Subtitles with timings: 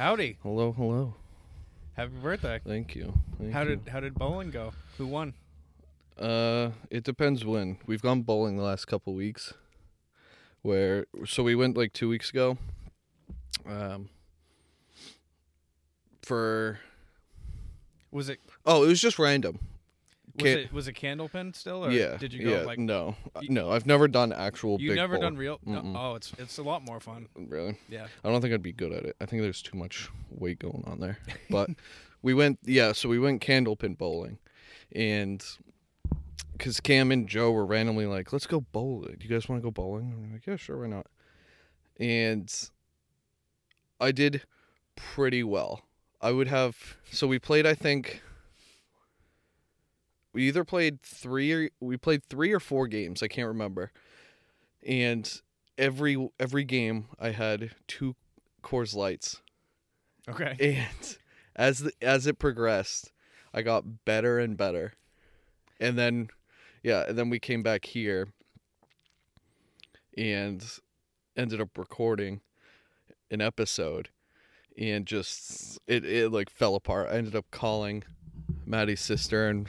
[0.00, 0.38] Howdy.
[0.42, 1.14] Hello, hello.
[1.92, 2.58] Happy birthday.
[2.66, 3.12] Thank you.
[3.38, 3.76] Thank How you.
[3.76, 4.72] did how did bowling go?
[4.96, 5.34] Who won?
[6.18, 7.76] Uh, it depends when.
[7.86, 9.52] We've gone bowling the last couple weeks.
[10.62, 12.56] Where so we went like two weeks ago.
[13.68, 14.08] Um.
[16.22, 16.80] For
[18.10, 19.58] Was it oh, it was just random.
[20.36, 22.16] Was it was it Candlepin still or yeah.
[22.16, 23.70] did you go yeah, like no, Uh, you- no.
[23.70, 24.80] I've never done actual.
[24.80, 25.22] you big never bowl.
[25.22, 25.96] done real no, Mm-mm.
[25.96, 27.28] Oh, it's it's a lot more fun.
[27.36, 27.78] Really?
[27.88, 28.06] Yeah.
[28.24, 29.16] I don't think I'd be good at it.
[29.20, 31.18] I think there's too much weight going on there.
[31.50, 31.70] But
[32.22, 34.38] we went, yeah, so we went candlepin bowling.
[34.92, 35.44] And
[36.52, 39.16] because Cam and Joe were randomly like, let's go bowling.
[39.18, 40.12] Do you guys want to go bowling?
[40.12, 41.06] And I'm like, yeah, sure, why not?
[41.98, 42.52] And
[44.00, 44.42] I did
[44.96, 45.82] pretty well.
[46.20, 48.22] I would have, so we played, I think,
[50.32, 53.22] we either played three or we played three or four games.
[53.22, 53.92] I can't remember.
[54.86, 55.40] And
[55.76, 58.14] every every game I had two
[58.62, 59.40] Coors Lights,
[60.28, 60.56] Okay.
[60.88, 61.16] and
[61.56, 63.12] as the, as it progressed,
[63.52, 64.94] I got better and better,
[65.80, 66.28] and then
[66.82, 68.28] yeah, and then we came back here,
[70.16, 70.64] and
[71.36, 72.40] ended up recording
[73.30, 74.10] an episode,
[74.78, 77.08] and just it it like fell apart.
[77.10, 78.04] I ended up calling
[78.64, 79.66] Maddie's sister, and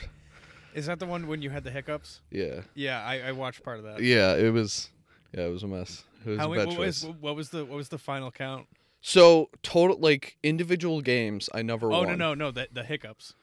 [0.74, 2.22] Is that the one when you had the hiccups?
[2.30, 4.02] yeah, Yeah, I, I watched part of that.
[4.02, 4.90] yeah, it was
[5.34, 6.04] yeah, it was a mess.
[6.26, 8.68] It was How a bad what was what was the what was the final count?
[9.02, 12.06] So total like individual games, I never oh, won.
[12.06, 12.18] Oh won.
[12.18, 13.34] no no no the the hiccups.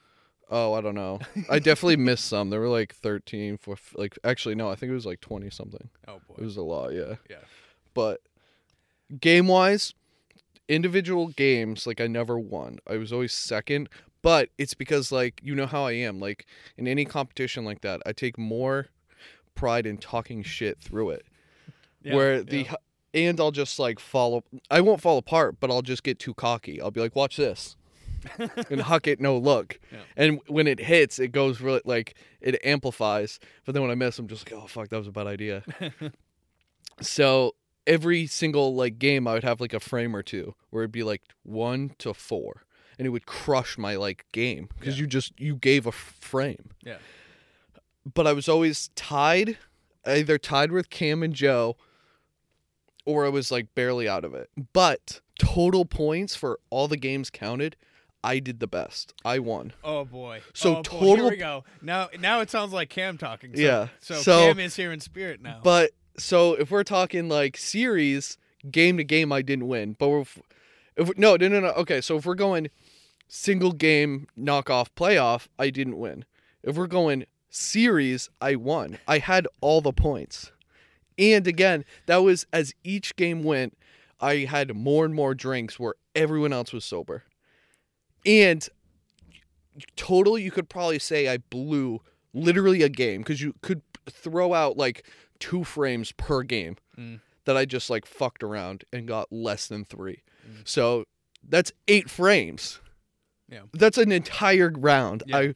[0.50, 1.18] Oh, I don't know.
[1.50, 2.48] I definitely missed some.
[2.48, 5.90] There were like 13, for like actually no, I think it was like 20 something.
[6.06, 6.36] Oh boy.
[6.38, 7.16] It was a lot, yeah.
[7.28, 7.36] Yeah.
[7.92, 8.22] But
[9.20, 9.92] game wise,
[10.68, 12.78] individual games, like I never won.
[12.86, 13.88] I was always second.
[14.22, 16.20] But it's because like you know how I am.
[16.20, 18.88] Like in any competition like that, I take more
[19.54, 21.26] pride in talking shit through it.
[22.02, 22.74] Yeah, where the yeah.
[23.14, 24.44] and I'll just like fall.
[24.70, 26.80] I won't fall apart, but I'll just get too cocky.
[26.80, 27.76] I'll be like, "Watch this,"
[28.70, 29.80] and huck it, no look.
[29.92, 29.98] Yeah.
[30.16, 33.38] And when it hits, it goes really like it amplifies.
[33.64, 35.62] But then when I miss, I'm just like, "Oh fuck, that was a bad idea."
[37.00, 37.54] so
[37.86, 41.02] every single like game, I would have like a frame or two where it'd be
[41.02, 42.64] like one to four,
[42.98, 45.02] and it would crush my like game because Yeah.
[45.02, 46.70] you just you gave a frame.
[46.84, 46.98] Yeah.
[48.12, 49.58] But I was always tied,
[50.06, 51.76] either tied with Cam and Joe,
[53.04, 54.50] or I was like barely out of it.
[54.72, 57.76] But total points for all the games counted,
[58.24, 59.14] I did the best.
[59.24, 59.72] I won.
[59.84, 60.42] Oh boy.
[60.54, 60.82] So oh, boy.
[60.82, 61.64] total- Here we go.
[61.82, 63.54] Now now it sounds like Cam talking.
[63.54, 65.60] So, Yeah, So, so- Cam is here in spirit now.
[65.62, 68.38] But so if we're talking like series,
[68.70, 69.94] game to game, I didn't win.
[69.98, 70.38] But if,
[70.96, 71.68] if no, no, no, no.
[71.72, 72.70] Okay, so if we're going
[73.28, 76.24] single game knockoff playoff, I didn't win.
[76.62, 78.98] If we're going series, I won.
[79.06, 80.50] I had all the points.
[81.18, 83.76] And again, that was as each game went,
[84.20, 87.24] I had more and more drinks where everyone else was sober.
[88.26, 88.66] And
[89.96, 92.00] total, you could probably say I blew
[92.34, 95.06] literally a game because you could throw out like
[95.38, 97.20] two frames per game Mm.
[97.44, 100.22] that I just like fucked around and got less than three.
[100.48, 100.66] Mm.
[100.66, 101.04] So
[101.48, 102.80] that's eight frames.
[103.48, 103.62] Yeah.
[103.72, 105.22] That's an entire round.
[105.26, 105.38] Yeah.
[105.38, 105.54] I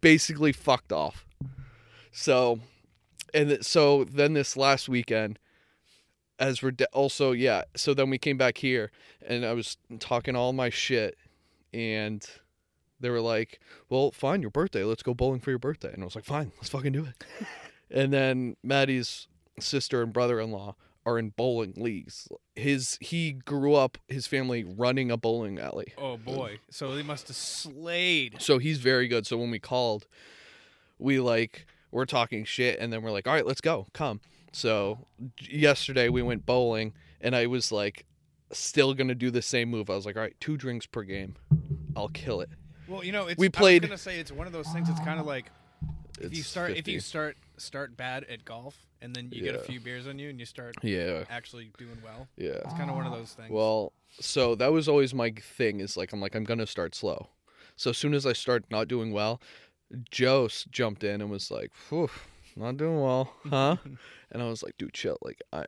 [0.00, 1.24] basically fucked off.
[2.12, 2.60] So,
[3.32, 5.38] and th- so then this last weekend,
[6.38, 7.62] as we're de- also yeah.
[7.76, 8.90] So then we came back here
[9.26, 11.16] and I was talking all my shit,
[11.72, 12.24] and
[12.98, 14.84] they were like, "Well, fine, your birthday.
[14.84, 17.24] Let's go bowling for your birthday." And I was like, "Fine, let's fucking do it."
[17.90, 19.28] and then Maddie's
[19.58, 20.74] sister and brother-in-law
[21.06, 22.28] are in bowling leagues.
[22.54, 25.92] His he grew up his family running a bowling alley.
[25.98, 26.60] oh boy.
[26.70, 28.36] So they must have slayed.
[28.40, 29.26] So he's very good.
[29.26, 30.06] So when we called,
[30.98, 34.20] we like we're talking shit, and then we're like, "All right, let's go, come."
[34.52, 35.06] So
[35.40, 38.04] yesterday we went bowling, and I was like,
[38.52, 39.90] still gonna do the same move.
[39.90, 41.34] I was like, "All right, two drinks per game,
[41.96, 42.50] I'll kill it."
[42.86, 44.88] Well, you know, it's We I played- was gonna say it's one of those things.
[44.88, 45.46] It's kind of like
[46.20, 49.60] if you start if you start start bad at golf and then you get a
[49.60, 52.28] few beers on you and you start yeah, actually doing well.
[52.36, 52.50] yeah.
[52.64, 53.50] It's kind of one of those things.
[53.50, 55.80] Well, so that was always my thing.
[55.80, 57.28] Is like I'm like I'm gonna start slow.
[57.76, 59.40] So as soon as I start not doing well,
[60.10, 62.10] Joe jumped in and was like, "Whew,
[62.56, 63.76] not doing well, huh?"
[64.30, 65.18] and I was like, "Dude, chill.
[65.22, 65.64] Like I,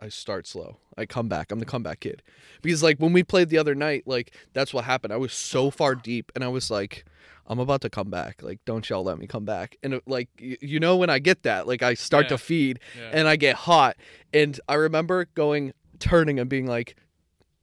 [0.00, 0.78] I start slow.
[0.96, 1.52] I come back.
[1.52, 2.22] I'm the comeback kid."
[2.62, 5.12] Because like when we played the other night, like that's what happened.
[5.12, 7.04] I was so far deep, and I was like.
[7.46, 8.42] I'm about to come back.
[8.42, 9.76] Like, don't y'all let me come back.
[9.82, 12.28] And it, like, y- you know, when I get that, like, I start Yeah.
[12.30, 13.10] to feed, yeah.
[13.12, 13.96] and I get hot.
[14.32, 16.96] And I remember going, turning and being like,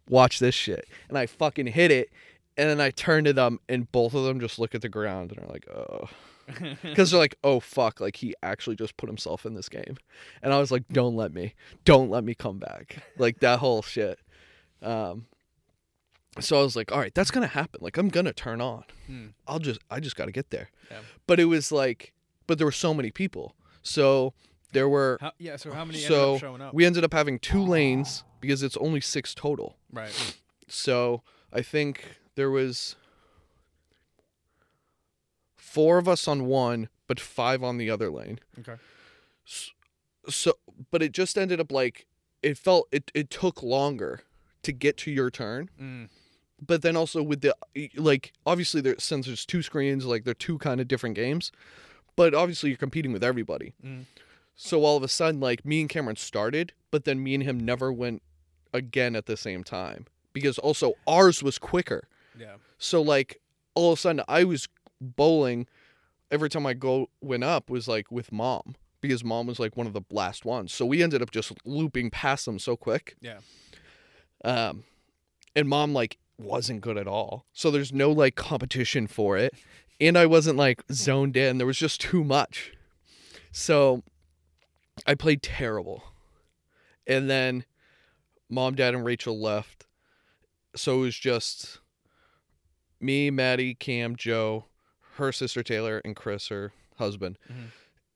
[0.10, 0.86] watch this shit.
[1.08, 2.10] And I fucking hit it.
[2.58, 5.32] And then I turn to them, and both of them just look at the ground
[5.32, 6.10] and are like, oh.
[6.82, 8.02] Because they're like, oh, fuck.
[8.02, 9.96] Like, he actually just put himself in this game.
[10.44, 11.54] And I was like, don't let me.
[11.86, 12.98] Don't let me come back.
[13.18, 14.20] Like, that whole shit.
[14.82, 15.26] Um,
[16.42, 17.80] So I was like, all right, that's gonna happen.
[17.84, 18.84] Like I'm gonna turn on.
[19.08, 19.28] Hmm.
[19.48, 20.70] I'll just I just gotta get there.
[20.92, 21.00] Yeah.
[21.28, 22.14] But it was like
[22.48, 23.56] but there were so many people.
[23.82, 24.34] So
[24.74, 25.56] there were How, yeah.
[25.56, 26.74] So how many ended so up showing up?
[26.74, 29.78] we ended up having two lanes because it's only six total.
[29.92, 30.36] right.
[30.68, 32.96] So I think there was
[35.56, 38.40] four of us on one, but five on the other lane.
[38.60, 38.76] Okay.
[40.28, 40.54] So,
[40.92, 42.06] but it just ended up like
[42.44, 43.12] it felt it.
[43.14, 44.22] It took longer
[44.64, 46.10] to get to your turn, Mm.
[46.66, 47.56] But then also with the
[47.96, 51.52] like obviously there since there's two screens, like they're two kind of different games,
[52.16, 53.74] but obviously you're competing with everybody.
[53.84, 54.06] Mm.
[54.56, 57.60] So all of a sudden, like me and Cameron started, but then me and him
[57.60, 58.22] never went
[58.74, 62.08] again at the same time because also ours was quicker.
[62.38, 62.56] Yeah.
[62.78, 63.40] So like
[63.74, 64.68] all of a sudden I was
[65.00, 65.68] bowling
[66.32, 69.88] every time I go went up was like with mom because mom was like one
[69.88, 70.74] of the last ones.
[70.74, 73.16] So we ended up just looping past them so quick.
[73.22, 73.40] Yeah.
[74.44, 74.84] Um
[75.56, 77.46] and mom like wasn't good at all.
[77.54, 79.54] So there's no like competition for it.
[80.02, 81.58] And I wasn't like zoned in.
[81.58, 82.74] There was just too much.
[83.52, 84.04] So
[85.06, 86.04] I played terrible.
[87.06, 87.66] And then
[88.50, 89.86] mom, dad, and Rachel left.
[90.76, 91.80] So it was just
[93.02, 94.66] me, Maddie, Cam, Joe,
[95.16, 97.38] her sister Taylor, and Chris, her husband.
[97.52, 97.72] Mhm.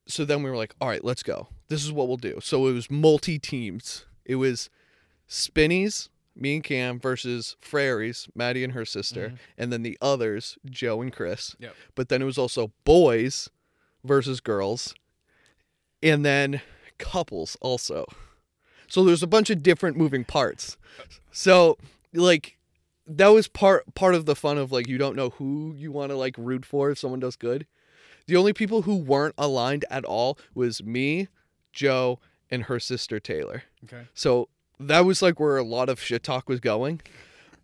[0.08, 1.48] So then we were like, all right, let's go.
[1.70, 2.40] This is what we'll do.
[2.42, 4.06] So it was multi teams.
[4.26, 4.70] It was
[5.28, 9.38] Spinnies, me and Cam versus Frarys, Maddie and her sister, Mhm.
[9.58, 11.56] and then the others, Joe and Chris.
[11.60, 11.76] Yep.
[11.96, 13.50] But then it was also boys
[14.04, 14.94] versus girls,
[16.02, 16.62] and then
[16.98, 18.06] couples also.
[18.88, 20.78] So there's a bunch of different moving parts.
[21.32, 21.78] So
[22.14, 22.58] like
[23.08, 26.12] that was part part of the fun of like you don't know who you want
[26.12, 27.66] to like root for if someone does good.
[28.28, 31.28] The only people who weren't aligned at all was me,
[31.74, 32.20] Joe,
[32.50, 33.64] and her sister Taylor.
[33.86, 34.08] Okay.
[34.14, 34.48] So
[34.80, 37.02] that was like where a lot of shit talk was going.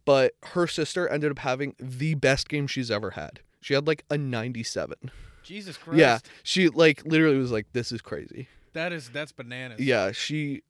[0.06, 3.42] But her sister ended up having the best game she's ever had.
[3.62, 5.12] She had like a 97.
[5.44, 6.00] Jesus Christ.
[6.00, 6.20] Yeah.
[6.44, 8.48] She like literally was like, this is crazy.
[8.74, 9.80] That is that's bananas.
[9.80, 10.12] Yeah.
[10.12, 10.64] She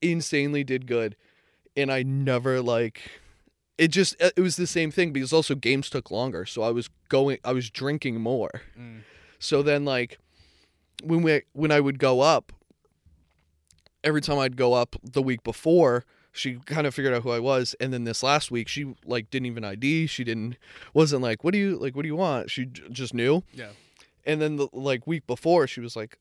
[0.00, 1.16] insanely did good.
[1.76, 3.00] And I never like
[3.78, 6.46] it just it was the same thing because also games took longer.
[6.46, 8.62] So I was going I was drinking more.
[8.78, 9.02] Mm.
[9.38, 10.18] So then like
[11.02, 12.52] when we when I would go up,
[14.04, 17.38] every time I'd go up the week before, she kind of figured out who I
[17.38, 20.06] was, and then this last week she like didn't even ID.
[20.06, 20.56] She didn't
[20.94, 22.50] wasn't like what do you like what do you want?
[22.50, 23.42] She j- just knew.
[23.52, 23.70] Yeah.
[24.24, 26.18] And then the like week before she was like.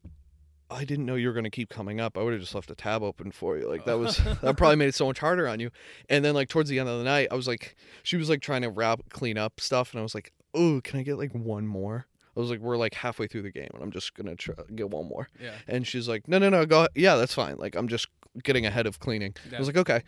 [0.73, 2.17] I didn't know you were gonna keep coming up.
[2.17, 3.67] I would have just left a tab open for you.
[3.67, 5.69] Like that was that probably made it so much harder on you.
[6.07, 8.39] And then like towards the end of the night, I was like, she was like
[8.41, 11.33] trying to wrap clean up stuff, and I was like, oh, can I get like
[11.33, 12.07] one more?
[12.35, 14.89] I was like, we're like halfway through the game, and I'm just gonna try, get
[14.89, 15.27] one more.
[15.41, 15.51] Yeah.
[15.67, 16.87] And she's like, no, no, no, go.
[16.95, 17.57] Yeah, that's fine.
[17.57, 18.07] Like I'm just
[18.43, 19.35] getting ahead of cleaning.
[19.49, 19.57] Yeah.
[19.57, 20.01] I was like, okay.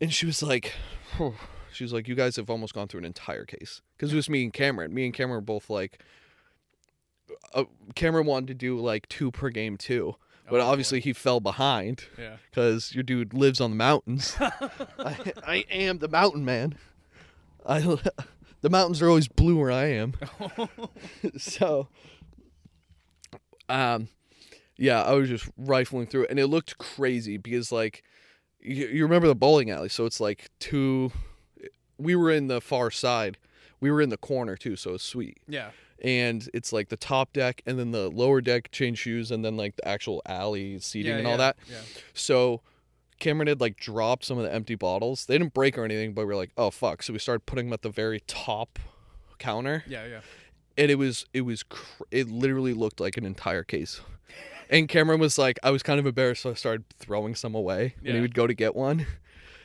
[0.00, 0.72] And she was like,
[1.16, 1.34] Phew.
[1.72, 4.28] she was like, you guys have almost gone through an entire case because it was
[4.30, 4.94] me and Cameron.
[4.94, 5.98] Me and Cameron were both like,
[7.54, 7.64] uh,
[7.94, 10.14] Cameron wanted to do like two per game too,
[10.48, 10.64] but Oh, boy.
[10.64, 12.36] obviously he fell behind Yeah.
[12.50, 14.36] because your dude lives on the mountains.
[14.40, 16.76] I, I am the mountain man.
[17.64, 17.80] I
[18.62, 20.14] the mountains are always blue where I am.
[21.36, 21.88] so,
[23.68, 24.08] um,
[24.76, 28.02] yeah, I was just rifling through it, and it looked crazy because like
[28.60, 31.12] you, you remember the bowling alley, so it's like two.
[31.98, 33.36] We were in the far side.
[33.80, 35.70] We were in the corner too, so it's sweet yeah.
[36.00, 39.56] and it's like the top deck and then the lower deck change shoes and then
[39.56, 41.56] like the actual alley seating yeah, and all yeah, that.
[41.68, 41.80] Yeah.
[42.14, 42.60] So
[43.22, 45.24] Cameron had like dropped some of the empty bottles.
[45.26, 47.02] They didn't break or anything, but we were like, oh fuck.
[47.02, 48.78] So we started putting them at the very top
[49.38, 50.04] counter, Yeah.
[50.06, 50.20] Yeah.
[50.76, 54.00] and it was it was cr- it literally looked like an entire case.
[54.70, 57.94] And Cameron was like, I was kind of embarrassed, so I started throwing some away
[58.02, 58.14] Yeah.
[58.14, 59.06] he would go to get one.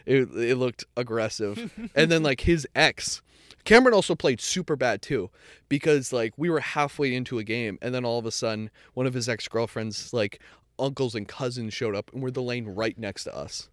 [0.05, 3.21] It it looked aggressive, and then like his ex.
[3.65, 5.29] Cameron also played super bad too,
[5.67, 9.05] because like we were halfway into a game, and then all of a sudden, one
[9.05, 10.39] of his ex girlfriends, like
[10.79, 13.69] uncles and cousins, showed up, and we're the lane right next to us.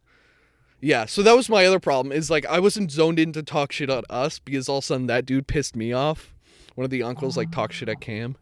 [0.80, 2.12] Yeah, so that was my other problem.
[2.12, 4.86] Is like I wasn't zoned in to talk shit on us because all of a
[4.86, 6.34] sudden that dude pissed me off.
[6.74, 8.36] One of the uncles like talked shit at Cam,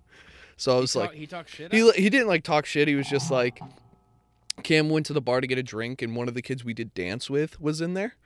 [0.56, 1.72] so I was he, like, talk, he talked shit.
[1.72, 2.88] he he didn't like talk shit.
[2.88, 3.60] He was just like
[4.64, 6.74] Cam went to the bar to get a drink, and one of the kids we
[6.74, 8.16] did dance with was in there.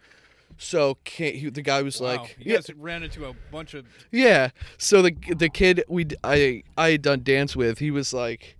[0.58, 2.16] So Cam, he, the guy was Wow.
[2.16, 3.84] like, you yeah, guys ran into a bunch of.
[4.10, 4.50] yeah.
[4.78, 8.56] So the the kid we I I had done dance with, he was like,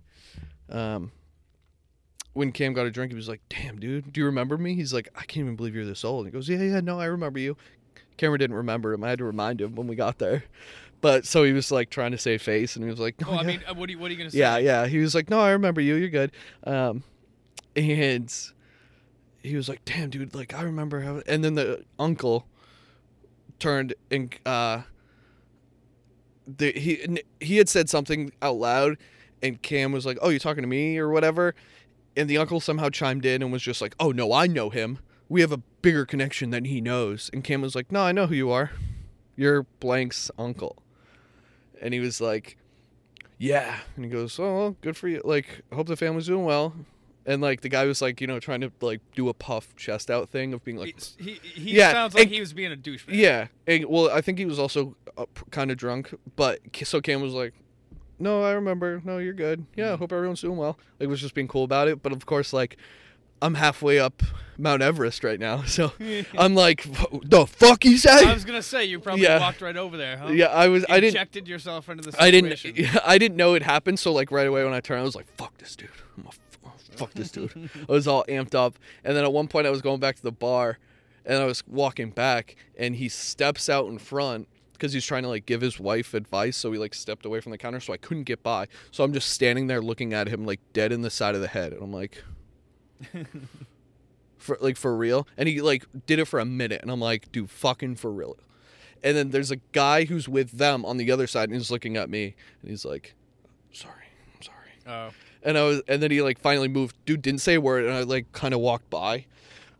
[0.69, 1.11] um,
[2.37, 4.93] when Cam got a drink, he was like, "Damn, dude, do you remember me?" He's
[4.93, 7.05] like, "I can't even believe you're this old." And he goes, "Yeah, yeah, no, I
[7.05, 7.57] remember you."
[8.17, 9.03] Cameron didn't remember him.
[9.03, 10.43] I had to remind him when we got there.
[11.01, 13.39] But so he was like trying to save face, and he was like, "No, Well,
[13.39, 14.37] I mean, uh, what are you, what are you gonna say?
[14.37, 14.85] Yeah, yeah.
[14.85, 15.95] He was like, "No, I remember you.
[15.95, 16.31] You're good."
[16.63, 17.03] Um,
[17.75, 18.31] and
[19.41, 20.35] he was like, "Damn, dude!
[20.35, 22.45] Like, I remember how." And then the uncle
[23.57, 24.81] turned and uh,
[26.45, 28.97] the, he he had said something out loud,
[29.41, 31.55] and Cam was like, "Oh, you're talking to me or whatever?"
[32.17, 34.99] And the uncle somehow chimed in and was just like, "Oh no, I know him.
[35.29, 38.25] We have a bigger connection than he knows." And Cam was like, "No, I know
[38.27, 38.71] who you are.
[39.35, 40.77] You're blank's uncle."
[41.81, 42.57] And he was like,
[43.37, 45.21] "Yeah." And he goes, "Oh, well, good for you.
[45.23, 46.73] Like, hope the family's doing well."
[47.25, 50.09] And like the guy was like, you know, trying to like do a puff chest
[50.09, 52.71] out thing of being like, he he, he Yeah, sounds like and- he was being
[52.71, 53.09] a douchebag.
[53.09, 53.47] yeah.
[53.67, 57.33] And, well, I think he was also uh, kind of drunk, but so Cam was
[57.33, 57.53] like,
[58.19, 59.01] "No, I remember.
[59.03, 59.65] No, you're good.
[59.75, 59.99] Yeah, I Mhm.
[59.99, 62.01] hope everyone's doing well." Like was just being cool about it.
[62.01, 62.77] But of course, like
[63.41, 64.23] I'm halfway up
[64.57, 65.93] Mount Everest right now, so
[66.37, 68.25] I'm like, "Wh- "The fuck you say?
[68.27, 69.39] I was gonna say you probably Yeah.
[69.39, 70.29] walked right over there, huh?
[70.29, 70.83] Yeah, I was.
[70.89, 71.15] I didn't.
[71.15, 72.35] Injected yourself into the Situation.
[72.35, 73.01] I didn't.
[73.05, 73.99] I didn't know it happened.
[73.99, 75.89] So like right away when I turned, I was like, "Fuck this dude.
[76.17, 76.39] I'm a, f-
[76.95, 79.81] fuck this dude." I was all amped up, and then at one point I was
[79.83, 80.79] going back to the bar,
[81.23, 85.29] and I was walking back, and he steps out in front because he's trying to
[85.29, 86.55] like give his wife advice.
[86.57, 88.67] So he like stepped away from the counter, so I couldn't get by.
[88.91, 91.47] So I'm just standing there looking at him like dead in the side of the
[91.47, 92.23] head, and I'm like.
[94.37, 97.31] For like for real, and he like did it for a minute, and I'm like,
[97.31, 98.37] dude, fucking for real.
[99.03, 101.97] And then there's a guy who's with them on the other side, and he's looking
[101.97, 103.15] at me, and he's like,
[103.73, 103.93] "Sorry,
[104.35, 105.09] I'm sorry." Oh,
[105.43, 106.95] And I was, and then he like finally moved.
[107.05, 109.25] Dude didn't say a word, and I like kind of walked by,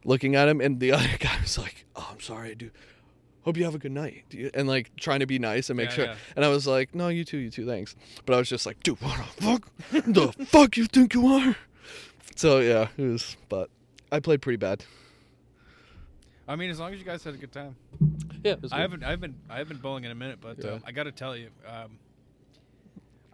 [0.03, 2.71] looking at him, and the other guy was like, "Oh, I'm sorry, dude.
[3.47, 5.77] Hope you have a good night." Do you-" And like trying to be nice and
[5.77, 6.05] make Yeah, sure.
[6.05, 6.15] yeah.
[6.35, 8.83] And I was like, "No, you too, you too, thanks." But I was just like,
[8.83, 9.71] "Dude, what the fuck?
[9.91, 11.55] the fuck you think you are?"
[12.35, 13.37] So yeah, it was.
[13.47, 13.69] But
[14.11, 14.83] I played pretty bad.
[16.47, 17.75] I mean, as long as you guys had a good time.
[18.43, 20.71] Yeah, I haven't, I've been, I haven't been bowling in a minute, but Yeah.
[20.73, 21.97] um, I got to tell you, um,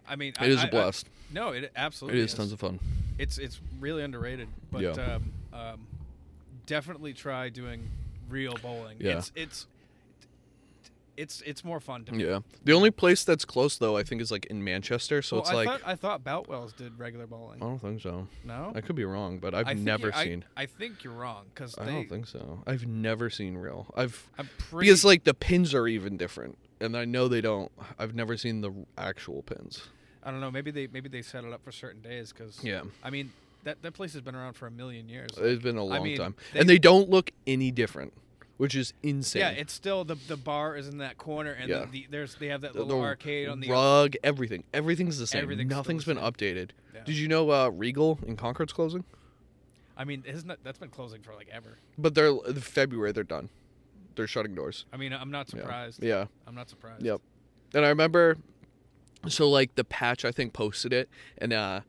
[0.08, 1.08] I mean, I, it is a blast.
[1.32, 2.80] no, it absolutely It is tons of fun.
[3.18, 4.90] It's it's really underrated, but Yeah.
[4.92, 5.86] um, um,
[6.66, 7.88] definitely try doing
[8.28, 8.96] real bowling.
[8.98, 9.18] Yeah.
[9.18, 9.66] It's it's
[11.16, 12.24] it's it's more fun to me.
[12.24, 12.40] Yeah.
[12.64, 15.22] The only place that's close though, I think, is like in Manchester.
[15.22, 17.62] So Well, it's I like thought I thought Boutwells did regular bowling.
[17.62, 18.26] I don't think so.
[18.44, 20.44] no, I could be wrong, but I've never you- I- seen.
[20.56, 22.62] I, think you're wrong because I, don't think so.
[22.66, 23.86] I've never seen real.
[23.96, 24.86] I've I'm pretty.
[24.88, 27.70] because like the pins are even different, and I know they don't.
[27.98, 29.82] I've never seen the actual pins.
[30.22, 30.50] I don't know.
[30.50, 32.58] Maybe they maybe they set it up for certain days because.
[32.62, 33.32] Yeah, I mean
[33.64, 35.30] that that place has been around for a million years.
[35.38, 38.12] it's been a long mean, time, they- and they don't look any different,
[38.56, 39.40] which is insane.
[39.40, 41.80] Yeah, it's still the the bar is in that corner, and Yeah.
[41.86, 45.26] the, the, there's they have that The- little arcade on the rug, everything, everything's the
[45.26, 45.42] same.
[45.42, 46.24] Everything's Nothing's been same.
[46.24, 46.70] updated.
[46.94, 47.04] Yeah.
[47.04, 49.04] Did you know uh, Regal in Concord's closing?
[49.96, 51.78] I mean, isn't that, that's been closing for like ever.
[51.98, 53.12] But they're February.
[53.12, 53.48] They're done.
[54.16, 54.86] They're shutting doors.
[54.92, 55.60] I mean, I'm not Yeah.
[55.60, 56.02] surprised.
[56.02, 56.26] Yeah.
[56.46, 57.04] I'm not surprised.
[57.04, 57.20] Yep.
[57.74, 58.36] And I remember,
[59.28, 61.08] so like the patch, I think posted it,
[61.38, 61.80] and uh,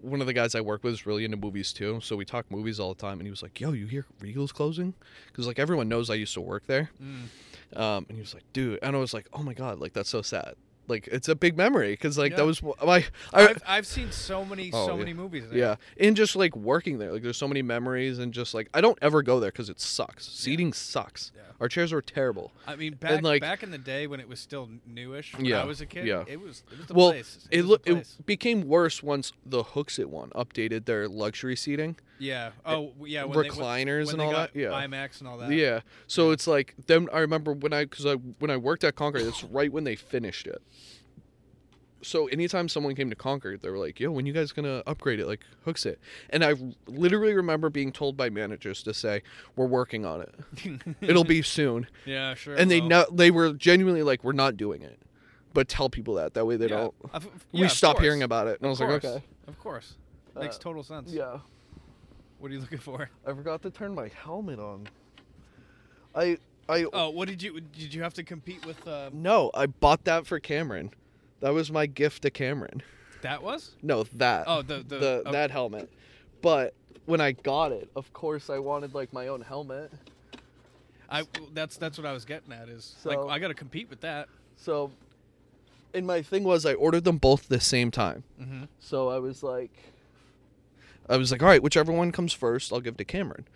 [0.00, 2.00] one of the guys I work with is really into movies too.
[2.02, 4.52] So we talk movies all the time, and he was like, "Yo, you hear Regal's
[4.52, 4.94] closing?"
[5.26, 6.90] Because like everyone knows I used to work there.
[7.02, 7.78] Mm.
[7.78, 10.10] Um, and he was like, "Dude," and I was like, "Oh my god, like that's
[10.10, 10.54] so sad."
[10.88, 12.38] Like it's a big memory because like Yeah.
[12.38, 14.98] that was my I, I've, I've seen so many Oh, so yeah.
[14.98, 15.44] many movies.
[15.48, 15.58] There.
[15.58, 18.80] yeah, and just like working there, like there's so many memories, and just like I
[18.80, 20.26] don't ever go there because it sucks.
[20.26, 21.30] Seating sucks.
[21.36, 21.42] Yeah.
[21.60, 22.52] Our chairs were terrible.
[22.66, 25.60] I mean, back like- back in the day when it was still newish, when Yeah,
[25.60, 26.24] I was a kid, yeah.
[26.26, 27.46] it was it was the well, place.
[27.50, 28.16] it look the place.
[28.18, 31.96] it became worse once the Hooksett one updated their luxury seating.
[32.18, 32.50] Yeah.
[32.66, 33.22] Oh, yeah.
[33.26, 34.50] They- recliners when and they all that.
[34.54, 35.50] Yeah, IMAX and all that.
[35.52, 35.80] yeah.
[36.06, 37.08] So it's like them.
[37.12, 39.94] I remember when I because I when I worked at Concord, it's right when they
[39.96, 40.60] finished it.
[42.00, 45.18] So anytime someone came to Concord, they were like, "Yo, when you guys gonna upgrade
[45.18, 45.26] it?
[45.26, 45.96] Like Hooksett?"
[46.30, 46.54] And I
[46.86, 49.22] literally remember being told by managers to say,
[49.56, 50.34] "We're working on it.
[51.00, 52.54] It'll be soon." yeah, sure.
[52.54, 55.00] And they know they were genuinely like, "We're not doing it,"
[55.54, 56.94] but tell people that that way they yeah, don't.
[57.12, 58.04] of- of- we stop course.
[58.04, 58.58] hearing about it.
[58.60, 59.14] And I was Of like, course.
[59.16, 59.94] "Okay." Of course.
[60.38, 61.10] Makes Uh, total sense.
[61.12, 61.38] Yeah.
[62.38, 63.10] What are you looking for?
[63.26, 64.88] I forgot to turn my helmet on.
[66.14, 68.86] I I Oh, what did you did you have to compete with?
[68.86, 70.90] Uh, no, I bought that for Cameron.
[71.40, 72.82] That was my gift to Cameron.
[73.22, 73.74] that was.
[73.82, 74.44] No, that.
[74.46, 75.90] Oh, the the, the oh, that helmet.
[76.42, 76.74] But
[77.06, 79.92] when I got it, of course I wanted like my own helmet.
[81.10, 83.88] I that's that's what I was getting at is So- like I got to compete
[83.90, 84.28] with that.
[84.56, 84.90] So
[85.94, 88.24] and my thing was I ordered them both the same time.
[88.40, 88.64] Mm-hmm.
[88.78, 89.72] So I was like
[91.08, 93.46] I was like, "All right, whichever one comes first, I'll give to Cameron."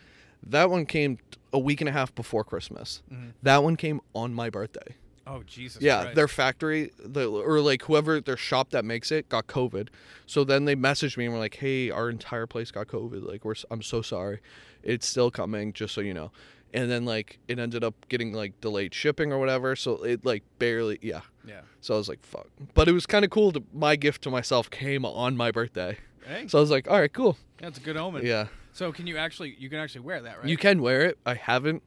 [0.44, 1.18] That one came
[1.52, 3.02] a week and a half before Christmas.
[3.12, 3.32] Mhm.
[3.42, 4.96] That one came on my birthday.
[5.24, 5.80] Oh Jesus.
[5.82, 6.16] Yeah, Christ.
[6.16, 9.88] their factory, the or like whoever their shop that makes it got COVID.
[10.26, 13.24] So then they messaged me and were like, "Hey, our entire place got COVID.
[13.28, 14.40] Like, we're I'm so sorry.
[14.82, 16.32] It's still coming, just so you know."
[16.74, 19.76] And then like it ended up getting like delayed shipping or whatever.
[19.76, 21.20] So it like barely, yeah.
[21.46, 21.60] Yeah.
[21.80, 23.52] So I was like, "Fuck." But it was kind of cool.
[23.52, 25.98] To, my gift to myself came on my birthday.
[26.26, 28.26] Hey, So I was like, "All right, cool." that's a good omen.
[28.26, 30.48] Yeah, So can you actually you can actually wear that right?
[30.48, 31.18] you can wear it.
[31.26, 31.82] I haven't,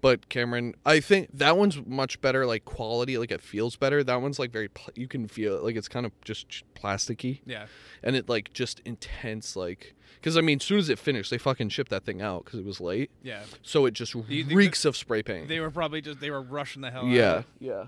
[0.00, 4.04] But Cameron, I think that one's much better, like quality, like it feels better.
[4.04, 7.40] That one's like very, pl- you can feel it, like it's kind of just plasticky,
[7.46, 7.66] Yeah.
[8.04, 11.38] and it like just intense, like because I mean, as soon as it finished, they
[11.38, 13.42] fucking shipped that thing out because it was late, Yeah.
[13.62, 15.48] so it just you think reeks of spray paint.
[15.48, 17.00] They were probably just they were rushing the hell.
[17.02, 17.44] out of yeah, it.
[17.58, 17.84] yeah,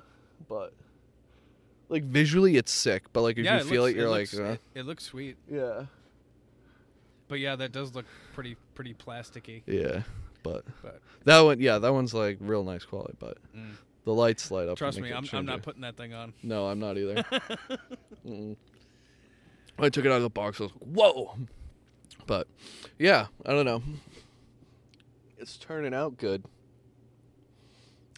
[0.49, 0.73] but
[1.91, 3.05] like visually, it's sick.
[3.13, 3.59] But like if yeah.
[3.59, 5.85] you feel looks, it, you're looks, like, uh, it, it looks sweet, yeah,
[7.29, 9.63] but yeah, that does look pretty pretty plasticky.
[9.67, 10.03] yeah.
[10.43, 13.15] But But that one, yeah, that one's like real nice quality.
[13.19, 13.73] But mm,
[14.05, 14.79] the lights light up.
[14.79, 16.33] trust me, I'm I'm not putting that thing on.
[16.43, 17.25] No, I'm not either.
[19.79, 20.61] I took it out of the box.
[20.61, 21.37] I was like, "Whoa!"
[22.27, 22.47] But
[22.99, 23.83] yeah, I don't know.
[25.39, 26.45] It's turning out good.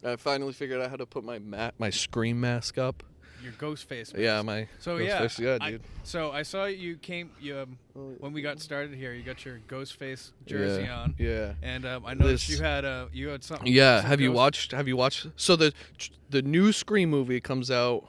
[0.05, 3.03] I finally figured out how to put my ma- my scream mask up.
[3.43, 4.13] Your ghost face.
[4.17, 5.83] Yeah, my So ghost yeah, face- yeah, I- dude.
[6.05, 7.77] so I saw you came you um,
[8.21, 9.13] when we got started here.
[9.13, 11.55] You got your ghost face jersey yeah, on, Yeah.
[11.63, 13.67] and um, I noticed This- you had uh, you had something.
[13.67, 14.73] Yeah, some have you watched?
[14.73, 15.27] Have you watched?
[15.37, 15.73] So the
[16.31, 18.05] the new Scream movie comes out.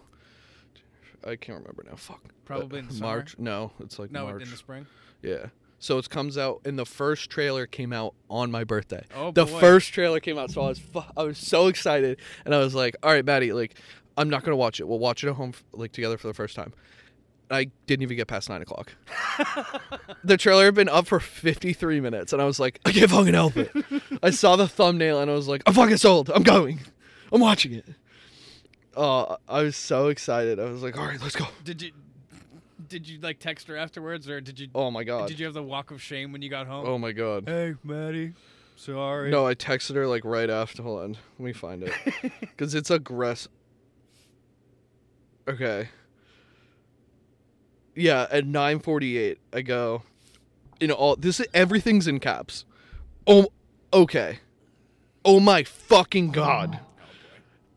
[1.26, 1.96] I can't remember now.
[1.96, 2.22] Fuck.
[2.46, 3.08] Probably in the summer?
[3.08, 3.36] March.
[3.38, 4.44] No, it's like No, March.
[4.44, 4.86] in the spring.
[5.22, 5.48] Yeah.
[5.80, 9.04] So it comes out, and the first trailer came out on my birthday.
[9.16, 9.60] Oh the boy.
[9.60, 12.74] first trailer came out, so I was fu- I was so excited, and I was
[12.74, 13.76] like, "All right, Maddie, like,
[14.18, 14.88] I'm not gonna watch it.
[14.88, 16.74] We'll watch it at home, f- like together for the first time."
[17.52, 18.94] I didn't even get past nine o'clock.
[20.24, 23.34] the trailer had been up for 53 minutes, and I was like, "I can't fucking
[23.34, 23.70] help it."
[24.24, 26.30] I saw the thumbnail, and I was like, "I'm fucking sold.
[26.32, 26.80] I'm going.
[27.32, 27.86] I'm watching it."
[28.96, 30.60] Uh, I was so excited.
[30.60, 31.92] I was like, "All right, let's go." Did you
[32.88, 35.28] did you like text her afterwards, or did you Oh my god.
[35.28, 36.86] did you have the walk of shame when you got home?
[36.88, 37.46] Oh my god.
[37.48, 38.34] Hey, Maddie.
[38.76, 39.30] Sorry.
[39.32, 40.84] No, I texted her like right after.
[40.84, 41.94] Hold on, let me find it
[42.42, 43.52] because it's aggressive.
[45.48, 45.90] Okay.
[47.96, 50.04] Yeah, at nine forty-eight, I go.
[50.80, 52.66] You know, all this everything's in caps.
[53.28, 53.48] Oh,
[53.94, 54.40] okay.
[55.24, 56.80] Oh my fucking god.
[56.82, 57.06] Oh, oh,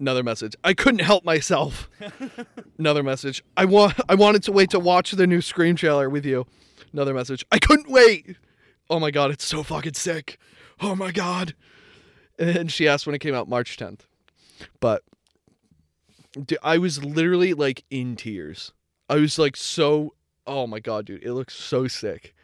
[0.01, 0.55] Another message.
[0.65, 1.89] I couldn't help myself.
[2.79, 3.45] Another message.
[3.57, 3.95] I want.
[4.09, 6.47] I wanted to wait to watch the new Scream trailer with you.
[6.93, 7.45] Another message.
[7.53, 8.37] I couldn't wait.
[8.89, 10.39] Oh my god, it's so fucking sick.
[10.81, 11.55] Oh my god.
[12.39, 14.01] And she asked when it came out March 10th.
[14.81, 15.03] But
[16.45, 18.73] dude, I was literally like in tears.
[19.09, 20.15] I was like so
[20.47, 21.23] oh my god, dude.
[21.23, 22.35] It looks so sick.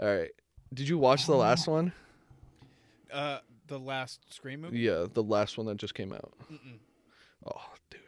[0.00, 0.30] All right.
[0.72, 1.92] Did you watch the last one?
[3.12, 4.78] Uh, the last Scream movie.
[4.78, 6.32] Yeah, the last one that just came out.
[6.50, 6.78] Mm-mm.
[7.46, 7.60] Oh,
[7.90, 8.00] dude.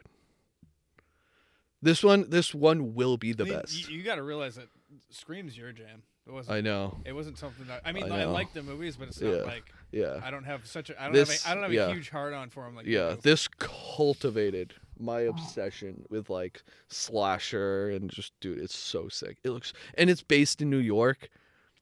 [1.81, 3.89] This one this one will be the I mean, best.
[3.89, 4.67] You, you got to realize that
[5.11, 6.03] Scream's your jam.
[6.27, 6.57] It wasn't.
[6.57, 6.97] I know.
[7.05, 8.11] it wasn't something that I mean.
[8.11, 9.37] I I, like the movies, but it's Yeah.
[9.37, 10.19] not like Yeah.
[10.23, 10.99] I don't have such a.
[10.99, 11.49] I don't This- have.
[11.49, 11.87] A, I don't have yeah.
[11.87, 12.87] a huge heart on for him like.
[12.87, 19.37] Yeah, this cultivated my obsession with like slasher and just dude, it's so sick.
[19.43, 21.29] It looks and it's based in New York.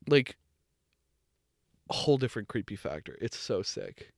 [0.08, 0.36] Like
[1.90, 3.18] a whole different creepy factor.
[3.22, 4.12] It's so sick.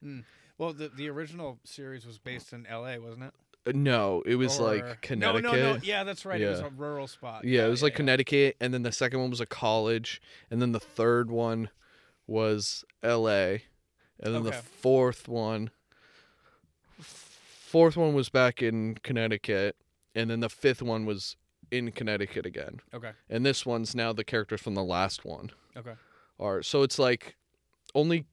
[0.58, 3.34] Well, the the original series was based in L.A., wasn't it?
[3.68, 5.44] Uh, No, it was Or- like Connecticut.
[5.44, 5.80] No, no, no.
[5.84, 6.40] Yeah, that's right.
[6.40, 7.44] It was a rural spot.
[7.46, 7.98] Yeah, it was like yeah.
[7.98, 11.70] Connecticut and then the second one was a college and then the third one
[12.28, 13.58] was LA
[14.20, 15.70] and then the fourth one
[17.76, 19.76] fourth one was back in Connecticut
[20.16, 21.36] and then the fifth one was
[21.72, 22.80] in Connecticut again.
[22.94, 23.12] Okay.
[23.30, 25.92] And this one's now the characters from the last one Okay.
[26.40, 27.36] are so it's like
[27.94, 28.24] only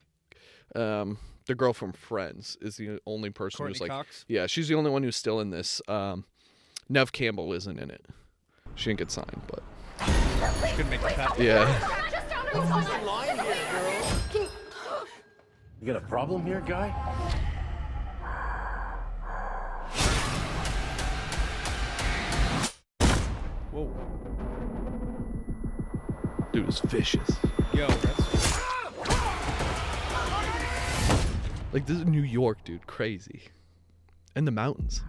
[0.77, 4.23] um the girl from Friends is the only person Courtney who's like Cox.
[4.29, 5.81] yeah, she's the only one who's still in this.
[5.89, 6.23] Um
[6.87, 8.05] Nev Campbell isn't in it.
[8.75, 9.61] She didn't get signed, but
[10.69, 11.37] She couldn't make the cut.
[11.37, 11.67] yeah.
[15.81, 16.95] You got a problem here, guy?
[23.73, 23.89] Whoa.
[26.53, 27.37] Dude is vicious.
[27.73, 28.33] Yo, that's
[31.73, 32.85] Like this is New York, dude.
[32.85, 33.41] Crazy.
[34.35, 35.01] And the mountains.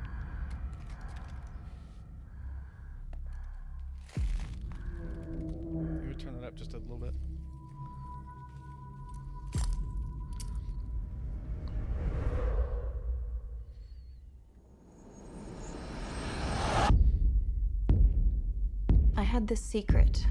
[19.55, 20.27] I had this secret.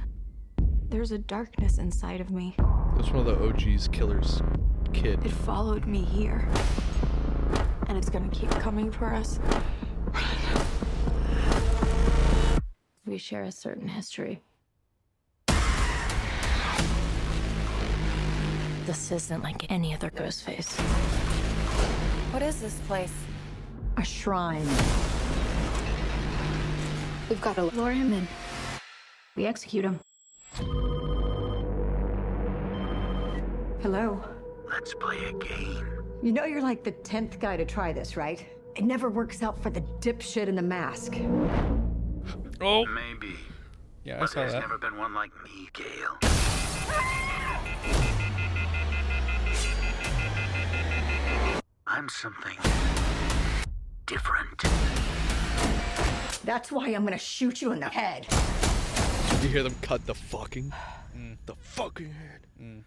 [0.90, 2.56] There's a darkness inside of me.
[2.98, 4.42] That's one of the OG's killers
[4.92, 5.26] kid.
[5.26, 6.46] It followed me here.
[7.88, 9.40] And it's gonna keep coming for us.
[13.06, 14.42] We share a certain history.
[18.86, 20.76] This isn't like any other ghost face.
[22.32, 23.14] What is this place?
[23.96, 24.68] A shrine.
[27.30, 28.28] We've got to Lure him in.
[29.36, 30.00] We execute him.
[33.82, 34.24] Hello.
[34.70, 35.88] Let's play a game.
[36.22, 38.46] You know you're like the tenth guy to try this, right?
[38.76, 41.16] It never works out for the dipshit in the mask.
[42.62, 43.36] Oh, Maybe.
[44.04, 44.62] yeah, I But saw there's that.
[44.62, 46.18] never been one like me, Gail.
[51.88, 52.58] I'm something
[54.06, 54.62] different.
[56.44, 58.28] That's why I'm gonna shoot you in the head.
[59.44, 60.72] You hear them cut the fucking,
[61.18, 61.36] mm.
[61.46, 62.48] the fucking head.
[62.62, 62.84] Mm.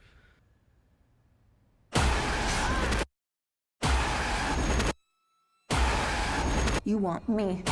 [6.87, 7.63] You want me.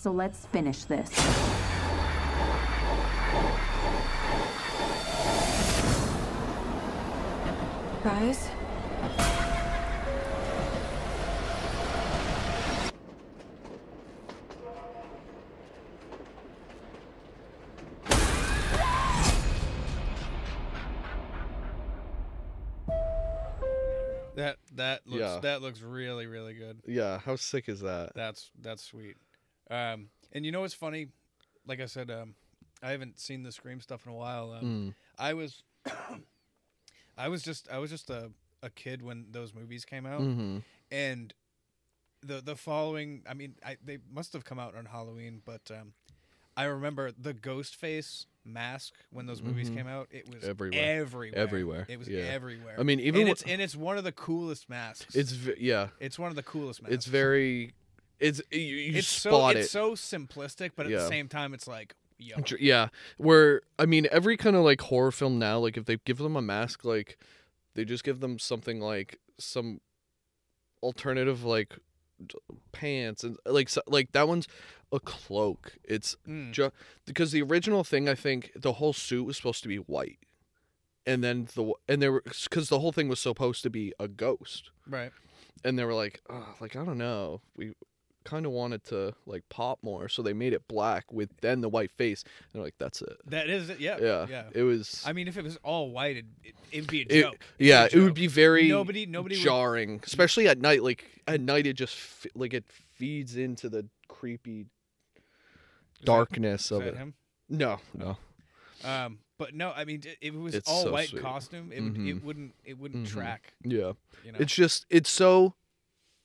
[0.00, 1.08] So let's finish this.
[8.02, 8.48] Guys?
[25.42, 25.50] Yeah.
[25.52, 26.80] that looks really really good.
[26.86, 28.12] Yeah, how sick is that?
[28.14, 29.16] That's that's sweet.
[29.70, 31.08] Um, and you know what's funny?
[31.66, 32.34] Like I said, um,
[32.82, 34.52] I haven't seen the Scream stuff in a while.
[34.52, 34.94] Um, Mm.
[35.18, 35.62] I was,
[37.16, 38.30] I was just I was just a,
[38.62, 40.58] a kid when those movies came out, Mm-hmm.
[40.90, 41.34] and
[42.22, 43.22] the the following.
[43.28, 45.92] I mean, I, they must have come out on Halloween, but um,
[46.56, 49.76] I remember the ghost face mask when those movies Mhm.
[49.76, 50.08] came out.
[50.10, 50.80] It was Everywhere.
[50.82, 52.20] everywhere, Everywhere, It was yeah.
[52.22, 52.76] everywhere.
[52.78, 55.14] I mean, even and wh- it's and it's one of the coolest masks.
[55.14, 56.94] It's v- yeah, it's one of the coolest masks.
[56.94, 57.74] it's very,
[58.18, 60.98] it's you, you it's so spot it's so simplistic, but at Yeah.
[60.98, 65.12] the same time, it's like yo, Yeah, where I mean, every kind of like horror
[65.12, 67.16] film now, like if they give them a mask, like
[67.74, 69.80] they just give them something like some
[70.82, 71.76] alternative like
[72.72, 74.48] pants and like so, like that one's
[74.92, 75.76] a cloak.
[75.84, 76.52] It's Mm.
[76.52, 76.74] just
[77.06, 80.18] because the original thing, I think the whole suit was supposed to be white,
[81.06, 84.08] and then the and there were because the whole thing was supposed to be a
[84.08, 85.12] ghost, right?
[85.64, 87.72] and they were like, oh, like I don't know, we
[88.24, 91.68] kind of wanted to like pop more, so they made it black with then the
[91.68, 92.22] white face.
[92.24, 93.16] And they're like, that's it.
[93.26, 93.80] That is it.
[93.80, 94.42] Yeah, Yeah, yeah.
[94.52, 95.02] it was.
[95.06, 97.34] I mean, if it was all white, it'd, it, it'd be a joke.
[97.58, 100.82] It'd yeah, a it would be very nobody nobody would, jarring, especially at night.
[100.82, 101.96] Like at night, it just
[102.34, 104.66] like it feeds into the creepy
[106.04, 106.96] darkness Is of that it.
[106.96, 107.14] him?
[107.48, 108.16] No, no.
[108.84, 111.22] Um, but no, I mean, if it was It's all so white sweet.
[111.22, 112.08] costume, it Mhm.
[112.08, 113.10] it wouldn't it wouldn't Mhm.
[113.10, 113.54] track.
[113.64, 113.92] Yeah,
[114.24, 115.54] You know, it's just it's so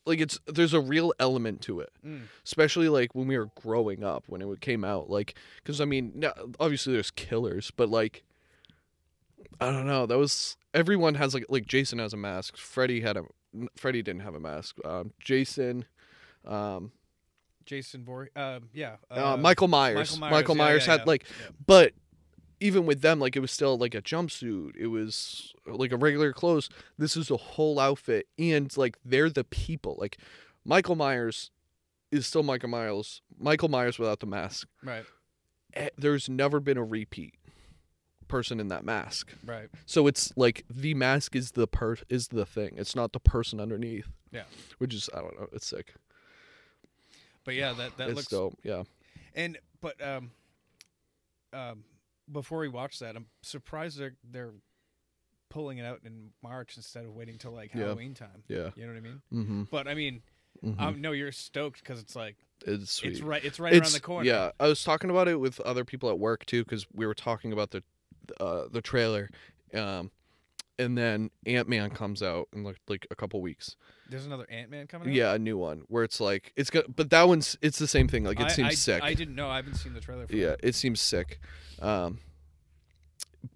[0.05, 1.91] like it's there's a real element to it.
[2.05, 2.23] Mm.
[2.43, 6.11] especially like when we were growing up when it came out like because i mean
[6.13, 8.23] no, obviously there's killers but like
[9.61, 13.15] i don't know that was everyone has like like jason has a mask freddy had
[13.15, 13.23] a
[13.77, 15.85] freddy didn't have a mask um jason
[16.45, 16.91] um
[17.65, 18.31] Jason Voorhees.
[18.35, 21.25] Um, yeah, uh, michael myers Michael Myers, yeah, had yeah, like
[21.65, 21.93] but
[22.59, 26.31] even with them like it was still like a jumpsuit it was like a regular
[26.31, 30.17] clothes this is a whole outfit and like they're the people like
[30.63, 31.51] michael myers
[32.11, 35.05] is still michael myers michael myers without the mask right,
[35.73, 37.33] eh, there's never been a repeat
[38.33, 39.31] person in that mask.
[39.45, 39.69] right.
[39.85, 42.73] So it's like the mask is the per is the thing.
[42.77, 44.07] It's not the person underneath.
[44.31, 44.43] Yeah.
[44.79, 45.47] Which is I don't know.
[45.53, 45.93] It's sick.
[47.45, 48.57] But yeah, that that it's looks dope.
[48.63, 48.83] Yeah.
[49.35, 50.31] and but um,
[51.51, 51.83] um,
[52.31, 54.53] before we watch that, I'm surprised they're they're
[55.49, 57.81] pulling it out in March instead of waiting till like Yeah.
[57.83, 58.43] Halloween time.
[58.47, 58.69] Yeah.
[58.75, 59.21] You know what I mean?
[59.33, 59.63] Mm-hmm.
[59.69, 60.21] But I mean,
[60.79, 63.11] um, no, you're stoked because it's like It's sweet.
[63.13, 64.25] it's right it's right It's- around the corner.
[64.27, 67.13] Yeah, I was talking about it with other people at work too because we were
[67.13, 67.83] talking about the
[68.39, 69.29] uh, the trailer,
[69.73, 70.09] um,
[70.79, 73.75] and then Ant Man comes out in like like a couple weeks.
[74.09, 75.09] There's another Ant Man coming.
[75.09, 75.13] out?
[75.13, 78.07] Yeah, a new one where it's like it's good, but that one's it's the same
[78.07, 78.23] thing.
[78.23, 79.03] Like it I, seems I, sick.
[79.03, 79.49] I didn't know.
[79.49, 80.27] I haven't seen the trailer.
[80.27, 80.59] For yeah it.
[80.63, 81.39] it seems sick
[81.81, 82.19] um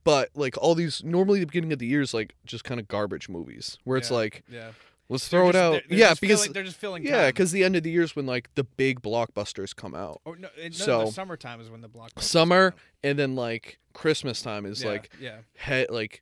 [0.04, 2.88] but like all these normally the beginning of the year is like just kind of
[2.88, 4.72] garbage movies where it's Yeah, like yeah.
[5.10, 7.06] let's throw it out they're- they're yeah because filling, they're just filling.
[7.06, 10.20] yeah because the end of the year is when like the big blockbusters come out
[10.26, 13.80] or no, no, so- the summertime is when the blockbusters come summer and then like
[13.94, 16.22] christmas time is Yeah, like yeah, he- like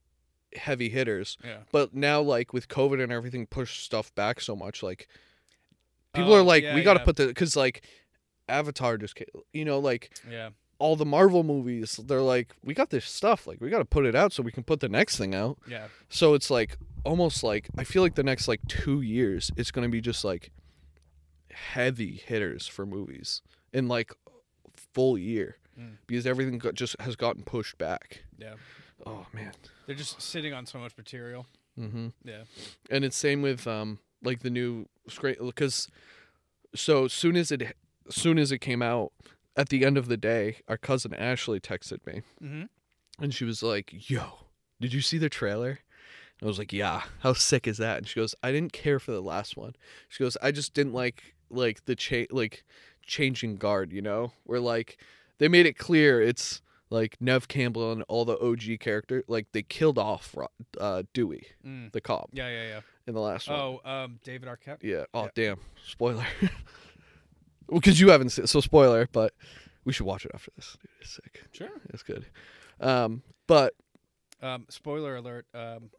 [0.55, 1.57] heavy hitters yeah.
[1.71, 5.07] but now like with covid and everything push stuff back so much like
[6.13, 7.05] people Oh, are like yeah, we gotta yeah.
[7.05, 7.83] put the because like
[8.47, 10.49] avatar just ca- you know like Yeah.
[10.77, 14.05] all the Marvel movies, they're like, we got this stuff, like we got to put
[14.05, 15.57] it out so we can put the next thing out.
[15.67, 15.87] Yeah.
[16.09, 19.89] So it's like almost like I feel like the next like two years, it's gonna
[19.89, 20.51] be just like
[21.51, 23.41] heavy hitters for movies
[23.73, 24.13] in like
[24.93, 25.97] full year Mm.
[26.07, 28.23] because everything got, just has gotten pushed back.
[28.37, 28.53] Yeah.
[29.05, 29.51] Oh man.
[29.87, 31.47] They're just sitting on so much material.
[31.79, 32.07] Mm-hmm.
[32.23, 32.43] Yeah.
[32.89, 35.87] And it's same with um like the new Scream because
[36.73, 37.75] so soon as it
[38.09, 39.11] soon as it came out
[39.57, 42.63] at the end of the day, our cousin Ashley texted me Mm-hmm.
[43.23, 44.45] and she was like, "Yo,
[44.79, 45.79] did you see the trailer?"
[46.41, 49.11] I was like, "Yeah, how sick is that?" And she goes, "I didn't care for
[49.11, 49.73] the last one."
[50.09, 52.63] She goes, "I just didn't like like the cha- like
[53.05, 54.97] changing guard, you know, where like
[55.37, 59.63] they made it clear it's like Nev Campbell and all the OG character like they
[59.63, 60.35] killed off
[60.79, 61.91] uh, Dewey, Mm.
[61.91, 62.79] the cop, Yeah, yeah, yeah.
[63.07, 63.59] in the last one.
[63.59, 64.83] Oh, um, David Arquette.
[64.83, 65.05] Yeah.
[65.13, 65.29] Oh Yeah.
[65.35, 65.57] damn.
[65.87, 66.25] Spoiler.
[67.67, 69.33] well, because you haven't seen so spoiler, but
[69.83, 70.77] we should watch it after this.
[70.81, 71.43] Dude, it's sick.
[71.51, 71.69] Sure.
[71.89, 72.25] It's good.
[72.79, 73.73] Um, but
[74.41, 75.45] Um, spoiler alert.
[75.53, 75.89] Um,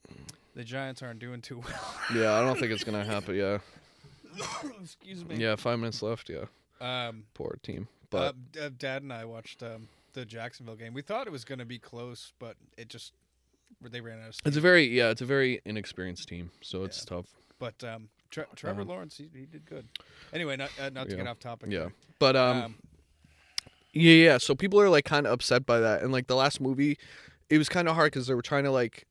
[0.55, 1.95] the Giants aren't doing too well.
[2.15, 3.35] yeah, I don't think it's gonna happen.
[3.35, 3.59] Yeah.
[4.83, 5.37] Excuse me.
[5.37, 5.57] Yeah.
[5.57, 6.29] Five minutes left.
[6.31, 6.45] Yeah.
[6.81, 7.89] Um, Poor team.
[8.11, 10.93] But uh, Dad and I watched um the Jacksonville game.
[10.95, 13.13] We thought it was going to be close, but it just
[13.81, 14.49] they ran out of steam.
[14.49, 17.27] it's a very yeah, it's a very inexperienced team, so it's tough.
[17.59, 19.87] But um, Tre- Trevor Um, Lawrence, he, he did good.
[20.33, 21.17] Anyway, not uh, not to Yeah.
[21.23, 21.71] get off topic.
[21.71, 21.89] Yeah.
[22.19, 22.75] But um, Um,
[23.93, 24.39] Yeah, yeah.
[24.39, 26.99] So people are like kind of upset by that, and like the last movie,
[27.51, 29.07] it was kind of hard because they were trying to like,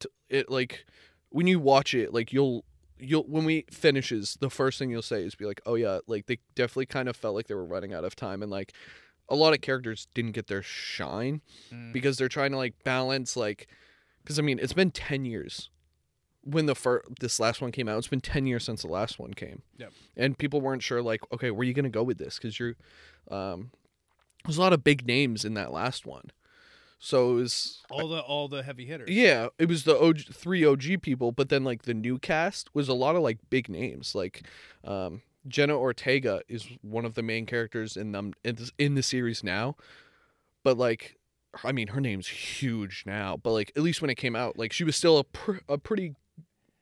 [0.00, 0.84] t- it like
[1.30, 2.64] when you watch it, like you'll
[2.98, 6.26] you'll when we finishes, the first thing you'll say is be like, oh yeah, like
[6.26, 8.72] they definitely kind of felt like they were running out of time, and like
[9.28, 11.40] a lot of characters didn't get their shine
[11.72, 11.92] Mm.
[11.92, 13.66] because they're trying to like balance like,
[14.22, 15.70] because I mean it's been ten years.
[16.42, 19.18] When the first this last one came out, it's been ten years since the last
[19.18, 19.62] one came.
[19.78, 19.92] Yep.
[20.16, 22.36] And people weren't sure, like, okay, where are you gonna go with this?
[22.38, 22.76] Because you're,
[23.30, 23.72] um,
[24.44, 26.30] there's a lot of big names in that last one.
[27.00, 29.10] So it was all the all the heavy hitters.
[29.10, 32.88] yeah, it was the OG, three OG people, but then like the new cast was
[32.88, 34.14] a lot of like big names.
[34.14, 34.46] Like
[34.84, 39.02] um, Jenna Ortega is one of the main characters in them in, this, in the
[39.02, 39.76] series now,
[40.64, 41.16] but like
[41.64, 44.72] I mean her name's huge now, but like at least when it came out, like
[44.72, 46.14] she was still a pr- a pretty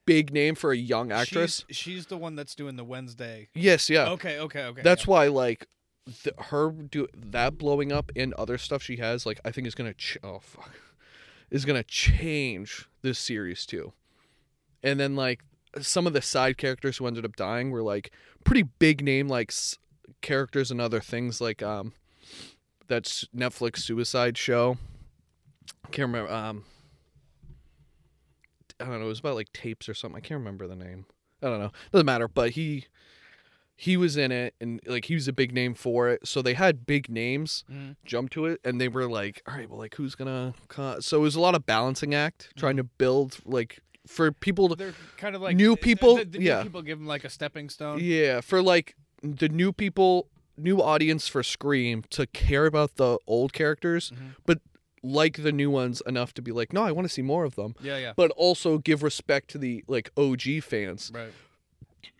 [0.06, 1.64] big name for a young actress.
[1.68, 3.48] She's, she's the one that's doing the Wednesday.
[3.54, 4.08] yes, yeah.
[4.10, 4.82] Okay, okay, okay.
[4.82, 5.10] That's yeah.
[5.10, 5.66] why like
[6.22, 9.74] th- her do that blowing up and other stuff she has like I think is
[9.74, 10.72] gonna ch- oh fuck
[11.50, 13.92] is gonna change this series too.
[14.82, 15.44] And then like
[15.80, 18.10] some of the side characters who ended up dying were like
[18.44, 19.78] pretty big name like s-
[20.20, 21.92] characters and other things like um
[22.86, 24.76] that's Netflix Suicide Show.
[25.84, 26.64] I Can't remember um
[28.80, 30.16] I don't know, it was about like tapes or something.
[30.16, 31.06] I can't remember the name.
[31.42, 31.70] I don't know.
[31.92, 32.86] Doesn't matter, but he
[33.76, 36.54] he was in it and like he was a big name for it so they
[36.54, 37.96] had big names Mhm.
[38.04, 41.00] jump to it and they were like all right well like who's gonna co-?
[41.00, 44.74] so it was a lot of balancing act trying to build like for people to
[44.74, 46.16] They're kind of like New people?
[46.16, 46.62] The, the new Yeah.
[46.62, 47.98] people give them like a stepping stone.
[48.02, 53.52] yeah for like the new people new audience for scream to care about the old
[53.52, 54.36] characters Mhm.
[54.46, 54.60] but
[55.02, 57.54] like the new ones enough to be like no i want to see more of
[57.56, 58.12] them Yeah, yeah.
[58.16, 61.32] but also give respect to the like og fans Right.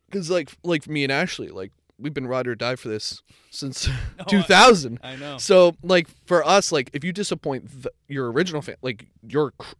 [0.06, 3.88] because like like me and Ashley, like we've been ride or die for this since
[4.18, 4.98] I- 2000.
[5.02, 5.38] I know.
[5.38, 9.74] So like for us, like if you disappoint the, your original fan, like you're cr-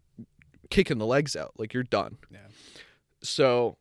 [0.71, 2.19] kicking the legs out, like you're done.
[2.31, 2.39] Yeah.
[3.23, 3.77] So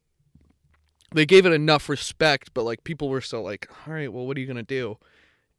[1.14, 4.38] they gave it enough respect, but like people were still like, all right, well, what
[4.38, 4.98] are you gonna do?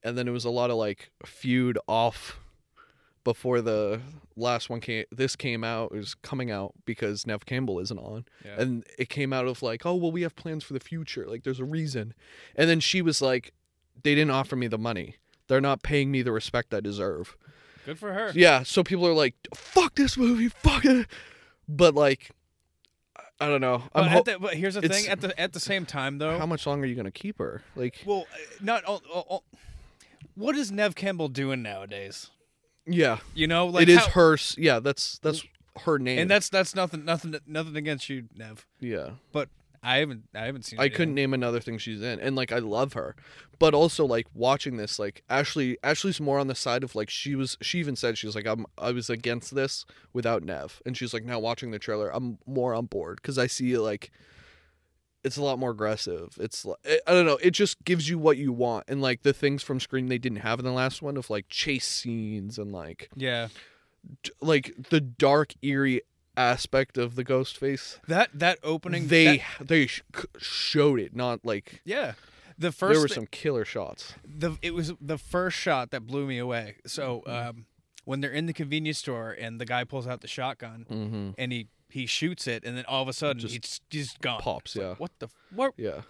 [0.02, 2.38] And then it was a lot of like feud off
[3.24, 4.00] before the
[4.36, 5.04] last one came.
[5.10, 5.92] This came out.
[5.92, 8.60] It was coming out because Nev Campbell isn't on Yeah.
[8.60, 11.42] and it came out of like oh well we have plans for the future like
[11.44, 12.12] there's a reason
[12.56, 13.52] and then she was like
[14.02, 17.36] they didn't offer me the money they're not paying me the respect i deserve
[17.84, 18.32] Good for her.
[18.34, 21.06] yeah so people are like fuck this movie fuck it
[21.68, 22.30] but like
[23.40, 25.10] i don't know But, ho- the, but here's the it's- thing.
[25.10, 27.62] At the at the same time, though, how much longer are you gonna keep her
[27.76, 29.44] like well, uh, not all, all, all-
[30.34, 32.30] What is Nev Campbell doing nowadays?
[32.86, 35.44] yeah You know, like it is how- her s- yeah that's that's
[35.84, 38.64] her name and that's that's nothing, nothing, nothing against you, Nev.
[38.80, 39.48] yeah But
[39.84, 40.80] I haven't, I haven't seen.
[40.80, 41.14] I couldn't anything.
[41.14, 43.14] name another thing she's in, and like I love her,
[43.58, 47.34] but also like watching this, like Ashley, Ashley's more on the side of like she
[47.34, 47.58] was.
[47.60, 48.66] She even said she was like I'm.
[48.78, 52.74] I was against this without Nev, and she's like now watching the trailer, I'm more
[52.74, 54.10] on board because I see like
[55.24, 56.36] it's a lot more aggressive.
[56.38, 57.38] It's li- I eh, I don't know.
[57.42, 60.38] It just gives you what you want, and like the things from Scream they didn't
[60.38, 63.48] have in the last one of like chase scenes and like Yeah,
[64.22, 66.02] d- like the dark eerie
[66.36, 67.98] aspect of the ghost face.
[68.08, 69.08] that that opening.
[69.08, 70.02] They that- they sh-
[70.38, 72.14] showed it, not like yeah,
[72.58, 72.92] the first.
[72.94, 74.14] there were thi- some killer shots.
[74.24, 76.76] the it was the first shot that blew me away.
[76.86, 77.48] So Mm-hmm.
[77.58, 77.66] um,
[78.04, 81.30] when they're in the convenience store and the guy pulls out the shotgun Mm-hmm.
[81.38, 84.40] and he he shoots it and then all of a sudden Just he's just gone.
[84.40, 84.94] pops, like, yeah.
[84.98, 85.72] what the what?
[85.76, 86.00] Yeah,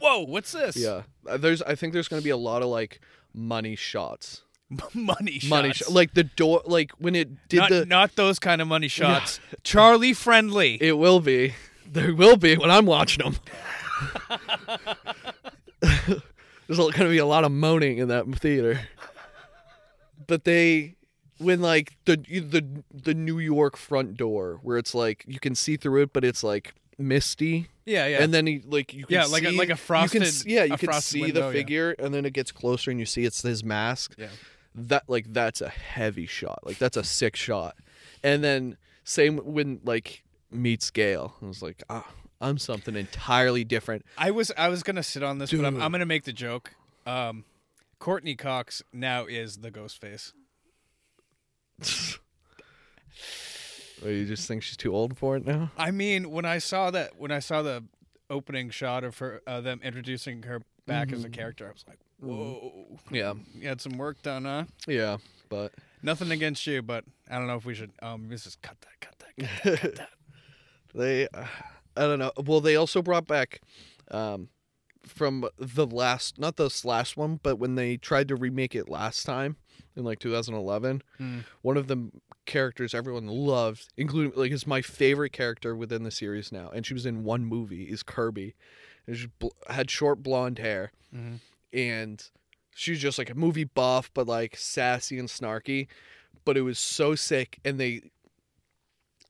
[0.00, 0.24] Whoa!
[0.24, 0.76] What's this?
[0.76, 1.02] yeah.
[1.28, 3.00] Uh, There's, I think there's gonna be a lot of like
[3.32, 4.42] money shots,
[4.94, 5.50] money shots.
[5.50, 7.86] money, sh- like the door, like when it did not, the.
[7.86, 9.40] not those kind of money shots.
[9.62, 10.78] Charlie friendly.
[10.82, 11.54] It will be.
[11.90, 13.36] There will be when I'm watching them.
[16.66, 18.80] there's going to be a lot of moaning in that theater.
[20.26, 20.94] But they,
[21.38, 25.76] when like the the the New York front door where it's like you can see
[25.76, 27.68] through it, but it's like misty.
[27.84, 28.22] Yeah, yeah.
[28.22, 30.64] And then he like you can Yeah, like a- like a you frosted- can, yeah,
[30.64, 31.52] you can see window, the yeah.
[31.52, 34.14] figure, and then it gets closer, and you see it's his mask.
[34.16, 34.28] Yeah.
[34.74, 36.60] That like that's a heavy shot.
[36.64, 37.76] Like that's a sick shot.
[38.22, 42.08] And then same when like meets Gale, I was like, ah,
[42.40, 44.04] I'm something entirely different.
[44.18, 46.74] I was I was gonna sit on this, but I'm, I'm gonna make the joke.
[47.06, 47.44] Um,
[47.98, 50.32] Courteney Cox now is the ghost face.
[54.04, 55.70] Or you just think she's too old for it now?
[55.78, 57.84] I mean, when I saw that, when I saw the
[58.28, 61.98] opening shot of her, uh, them introducing her back as a character, I was like,
[62.24, 64.64] whoa, Yeah, you had some work done, huh?
[64.86, 67.92] yeah, but Nothing against you, but I don't know if we should.
[68.02, 70.08] Um, this is cut that, cut that, cut that, cut that.
[70.94, 71.46] They, uh,
[71.96, 72.30] I don't know.
[72.36, 73.60] Well, they also brought back,
[74.10, 74.48] um,
[75.04, 79.24] from the last, not this last one, but when they tried to remake it last
[79.24, 79.56] time
[79.96, 81.02] in like 2011,
[81.62, 82.10] one of the
[82.46, 86.94] characters everyone loved, including like is my favorite character within the series now, and she
[86.94, 88.54] was in one movie, is Kirby,
[89.06, 90.92] and she bl- had short blonde hair,
[91.74, 92.22] and
[92.74, 95.88] she was just like a movie buff, but like sassy and snarky,
[96.44, 98.00] but it was so sick, and they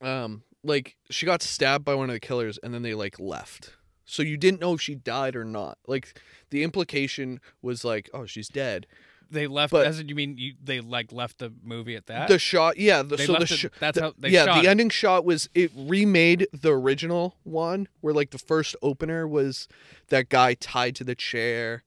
[0.01, 3.71] um like she got stabbed by one of the killers and then they like left
[4.03, 8.25] so you didn't know if she died or not like the implication was like oh
[8.25, 8.85] she's dead
[9.31, 9.71] They left.
[9.71, 12.27] But- as in, you mean you, they like left the movie at that?
[12.27, 14.61] the shot yeah the, They so the, left it- that's the- how they yeah shot
[14.63, 19.67] the ending shot was it remade the original one where like the first opener was
[20.09, 21.83] that guy tied to the chair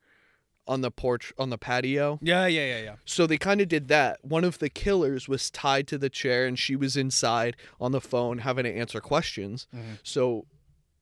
[0.68, 2.94] on the porch on the patio yeah, yeah, yeah, yeah.
[3.04, 4.18] So they kind of did that.
[4.22, 8.00] One of the killers was tied to the chair and she was inside on the
[8.00, 9.66] phone having to answer questions.
[10.02, 10.46] So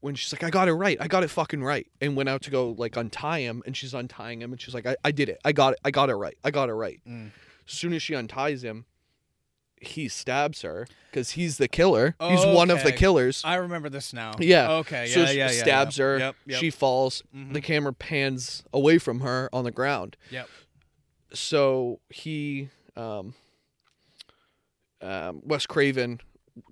[0.01, 2.43] when she's like, I got it right, I got it fucking right, and went out
[2.43, 5.29] to go like untie him, and she's untying him, and she's like, I, I did
[5.29, 7.01] it, I got it, I got it right, I got it right.
[7.09, 7.31] Mm.
[7.67, 8.85] As soon as she unties him,
[9.81, 12.15] he stabs her because he's the killer.
[12.21, 13.43] He's one of the killers.
[13.45, 14.33] I remember this now.
[14.39, 14.71] Yeah.
[14.73, 15.07] Okay.
[15.09, 15.31] So Yeah.
[15.31, 15.51] yeah.
[15.51, 15.62] Yeah.
[15.62, 16.05] stabs yeah.
[16.05, 16.19] her.
[16.19, 16.37] Yep.
[16.47, 16.59] Yep.
[16.61, 17.23] She falls.
[17.35, 17.53] Mhm.
[17.53, 20.17] The camera pans away from her on the ground.
[20.31, 20.49] Yep.
[21.33, 23.35] so he um
[25.03, 26.21] um Wes Craven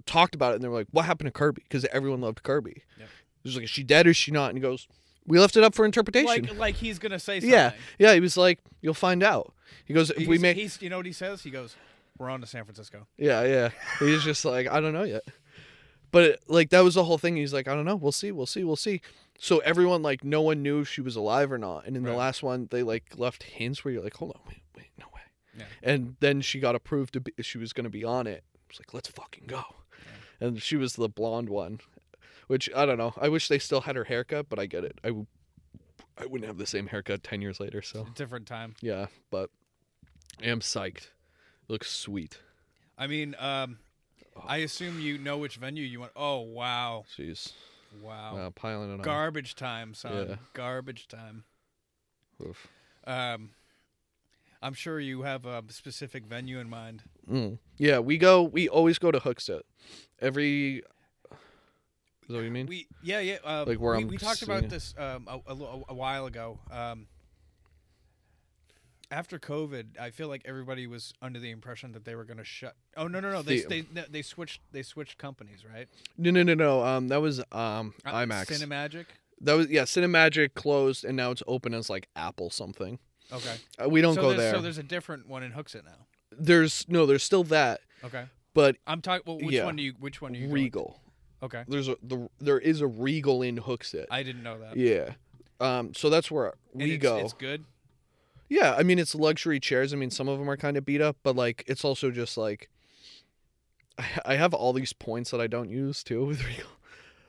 [0.06, 1.62] talked about it and they were like, What happened to Kirby?
[1.62, 2.82] Because everyone loved Kirby.
[2.98, 3.08] Yep.
[3.42, 4.48] He was like, Is she dead or is she not?
[4.50, 4.88] And he goes,
[5.26, 6.44] We left it up for interpretation.
[6.46, 7.50] Like, like he's gonna say something.
[7.50, 7.72] yeah.
[7.98, 9.52] Yeah, he was like, You'll find out.
[9.84, 11.42] He goes, If He's, we make he's, you know what he says?
[11.42, 11.76] He goes,
[12.18, 13.70] "We're on to San Francisco." Yeah, yeah.
[13.98, 15.22] He's just like, I don't know yet.
[16.10, 17.36] But like that was the whole thing.
[17.36, 17.96] He's like, I don't know.
[17.96, 18.30] We'll see.
[18.30, 18.62] We'll see.
[18.64, 19.00] We'll see.
[19.38, 21.86] So everyone like no one knew if she was alive or not.
[21.86, 24.62] And in the last one, they like left hints where you're like, hold on, wait,
[24.76, 25.20] wait, no way.
[25.58, 25.64] Yeah.
[25.82, 27.32] And then she got approved to be.
[27.42, 28.44] She was going to be on it.
[28.54, 29.62] I was like, let's fucking go.
[30.40, 31.80] And she was the blonde one,
[32.46, 33.14] which I don't know.
[33.20, 34.98] I wish they still had her haircut, but I get it.
[35.02, 35.26] I, w-
[36.16, 37.82] I wouldn't have the same haircut ten years later.
[37.82, 38.74] So Different time.
[38.80, 39.50] yeah, but
[40.42, 41.08] I am psyched.
[41.68, 42.38] Looks sweet.
[42.98, 43.78] I mean, um,
[44.46, 46.12] I assume you know which venue you want.
[46.16, 47.52] Oh wow, Jeez.
[48.02, 49.00] wow, Wow, piling it on.
[49.00, 50.26] garbage time, son.
[50.30, 50.36] Yeah.
[50.52, 51.44] Garbage time.
[52.42, 52.68] Oof.
[53.06, 53.50] Um,
[54.62, 57.02] I'm sure you have a specific venue in mind.
[57.30, 57.58] Mm.
[57.76, 58.42] Yeah, we go.
[58.42, 59.62] We always go to Hooksett.
[60.20, 60.76] Every.
[60.78, 62.66] Is that what you mean?
[62.66, 63.36] We yeah yeah.
[63.44, 66.58] Uh, Like where we, I'm we talked about this um, a, a, a while ago.
[66.70, 67.06] Um,
[69.10, 72.44] after COVID, I feel like everybody was under the impression that they were going to
[72.44, 72.74] shut.
[72.96, 73.42] Oh no no no!
[73.42, 75.88] They, The- they they they switched they switched companies, right?
[76.18, 76.84] no, no, no, no.
[76.84, 78.46] Um, that was um Uh, IMAX.
[78.46, 79.06] Cinemagic.
[79.40, 79.82] that was yeah.
[79.82, 82.98] Cinemagic closed, and now it's open as like Apple something.
[83.32, 83.56] Okay.
[83.82, 84.52] Uh, we don't so go there.
[84.54, 86.06] So there's a different one in Hooksett now.
[86.30, 87.06] there's no.
[87.06, 88.24] There's still that, Okay.
[88.52, 89.22] but I'm talking.
[89.26, 89.64] Well, which Yeah.
[89.64, 89.94] one do you?
[89.98, 90.48] Which one do you?
[90.48, 91.00] Regal.
[91.42, 91.64] Okay.
[91.68, 94.06] There's a the there is a Regal in Hooksett.
[94.10, 94.76] I didn't know that.
[94.76, 95.14] yeah.
[95.60, 95.94] Um.
[95.94, 97.16] So that's where And we it's, go.
[97.18, 97.64] It's good.
[98.54, 99.92] Yeah, I mean it's luxury chairs.
[99.92, 102.36] I mean some of them are kind of beat up, but like it's also just
[102.36, 102.68] like
[103.98, 106.66] I, I have all these points that I don't use too with Regal.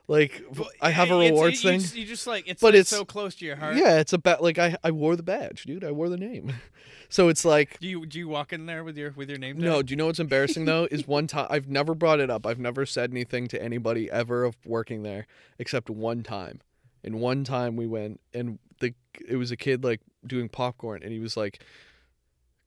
[0.08, 0.44] Like
[0.82, 1.80] I have a eh, rewards thing.
[1.80, 3.76] just- You just like it's, But it's it's- so close to your heart.
[3.76, 5.84] Yeah, it's a ba- like I I wore the badge, dude.
[5.84, 6.54] I wore the name.
[7.08, 9.60] So it's like Do you do you walk in there with your with your name?
[9.60, 10.88] no, do you know what's embarrassing though?
[10.90, 12.48] Is one time I've never brought it up.
[12.48, 15.28] I've never said anything to anybody ever of working there
[15.60, 16.62] except one time.
[17.04, 18.96] And one time we went and the
[19.30, 21.62] it was a kid like doing popcorn and he was like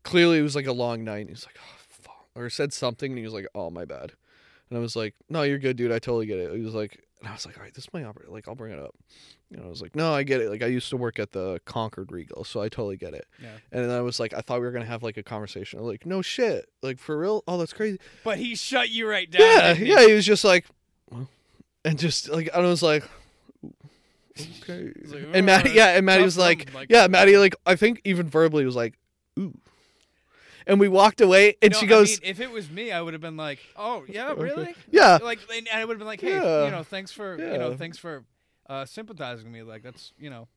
[0.02, 2.26] clearly it was like a long night and he's like oh, fuck.
[2.34, 4.12] or said something and he was like oh my bad.
[4.70, 6.54] And I was like no you're good dude I totally get it.
[6.54, 8.72] He was like and I was like all right this is my like I'll bring
[8.72, 8.94] it up.
[9.52, 11.60] And I was like no I get it like I used to work at the
[11.64, 13.26] Concord Regal so I totally get it.
[13.42, 13.48] Yeah.
[13.72, 15.80] And then I was like, I thought we were gonna have like a conversation.
[15.80, 17.44] Like, no shit, like for real?
[17.48, 17.98] Oh, that's crazy.
[18.24, 19.40] But he shut you right down.
[19.42, 19.86] Yeah, he?
[19.86, 20.06] yeah.
[20.06, 20.66] He was just like,
[21.10, 21.28] well,
[21.84, 23.04] and just like I was like,
[23.64, 23.74] "Ooh,
[24.62, 24.92] okay.
[25.06, 28.00] like, And Maddie, "Uh, yeah, and Maddie was like, like- yeah, Maddie, like I think
[28.04, 28.98] even verbally was like,
[29.38, 29.56] ooh.
[30.66, 33.00] and we walked away, and No, she I goes, mean, if it was me, I
[33.00, 34.74] would have been like, "Oh yeah, really?
[34.90, 35.18] Yeah.
[35.22, 36.64] Like, and I would have been like, "Hey, Yeah.
[36.66, 38.24] you know, thanks for you know, thanks for
[38.68, 39.62] uh, sympathizing with me.
[39.62, 40.48] Like, that's you know."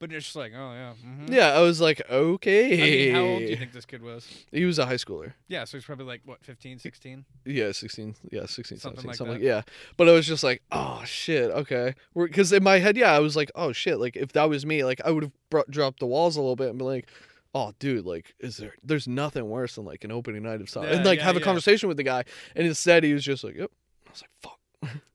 [0.00, 3.20] But it's just like, "Oh yeah." hmm "Yeah." I was like, "Okay." I mean, how
[3.20, 4.26] old do you think this kid was?
[4.50, 5.34] He was a high schooler.
[5.46, 7.26] Yeah, so he's probably like what, 15, 16?
[7.44, 8.16] Yeah, 16.
[8.32, 9.40] Yeah, 16, Something 17, like something that.
[9.40, 9.74] like Yeah.
[9.98, 11.50] But I was just like, oh, shit.
[11.50, 11.94] Okay.
[12.16, 14.00] Because in my head, yeah, I was like, oh, shit.
[14.00, 16.70] Like, if that was me, like, I would have dropped the walls a little bit
[16.70, 17.08] and be like,
[17.54, 20.90] oh, dude, like, is there, there's nothing worse than like an opening night of something.
[20.90, 21.44] Yeah, and like yeah, have a yeah.
[21.44, 22.24] conversation with the guy.
[22.56, 23.70] And instead, he was just like, yep.
[24.06, 25.02] I was like, fuck.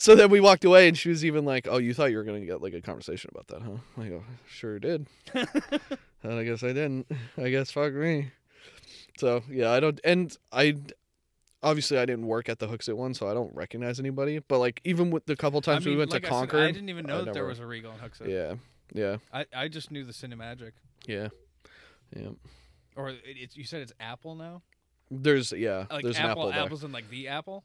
[0.00, 2.24] so then we walked away and she was even like, oh, you thought you were
[2.24, 4.02] going to get like a conversation about that, huh?
[4.02, 5.06] I go, sure did.
[5.34, 7.06] and I guess I didn't.
[7.36, 8.30] I guess fuck me.
[9.18, 10.76] So yeah, I don't, and I
[11.62, 14.38] obviously I didn't work at the Hooksett one, so I don't recognize anybody.
[14.38, 16.36] But like even with the couple times I mean, we went like to I said,
[16.36, 18.28] Concord, I didn't even know I that there was a Regal in Hooksett.
[18.28, 18.54] Yeah,
[18.94, 20.72] yeah, I, I just knew the Cinemagic.
[21.06, 21.28] yeah,
[22.16, 22.28] yeah.
[22.96, 24.62] Or it, it's you said it's Apple now?
[25.10, 26.64] There's yeah, Like there's an Apple, apple there.
[26.64, 27.64] Apple's in like the Apple?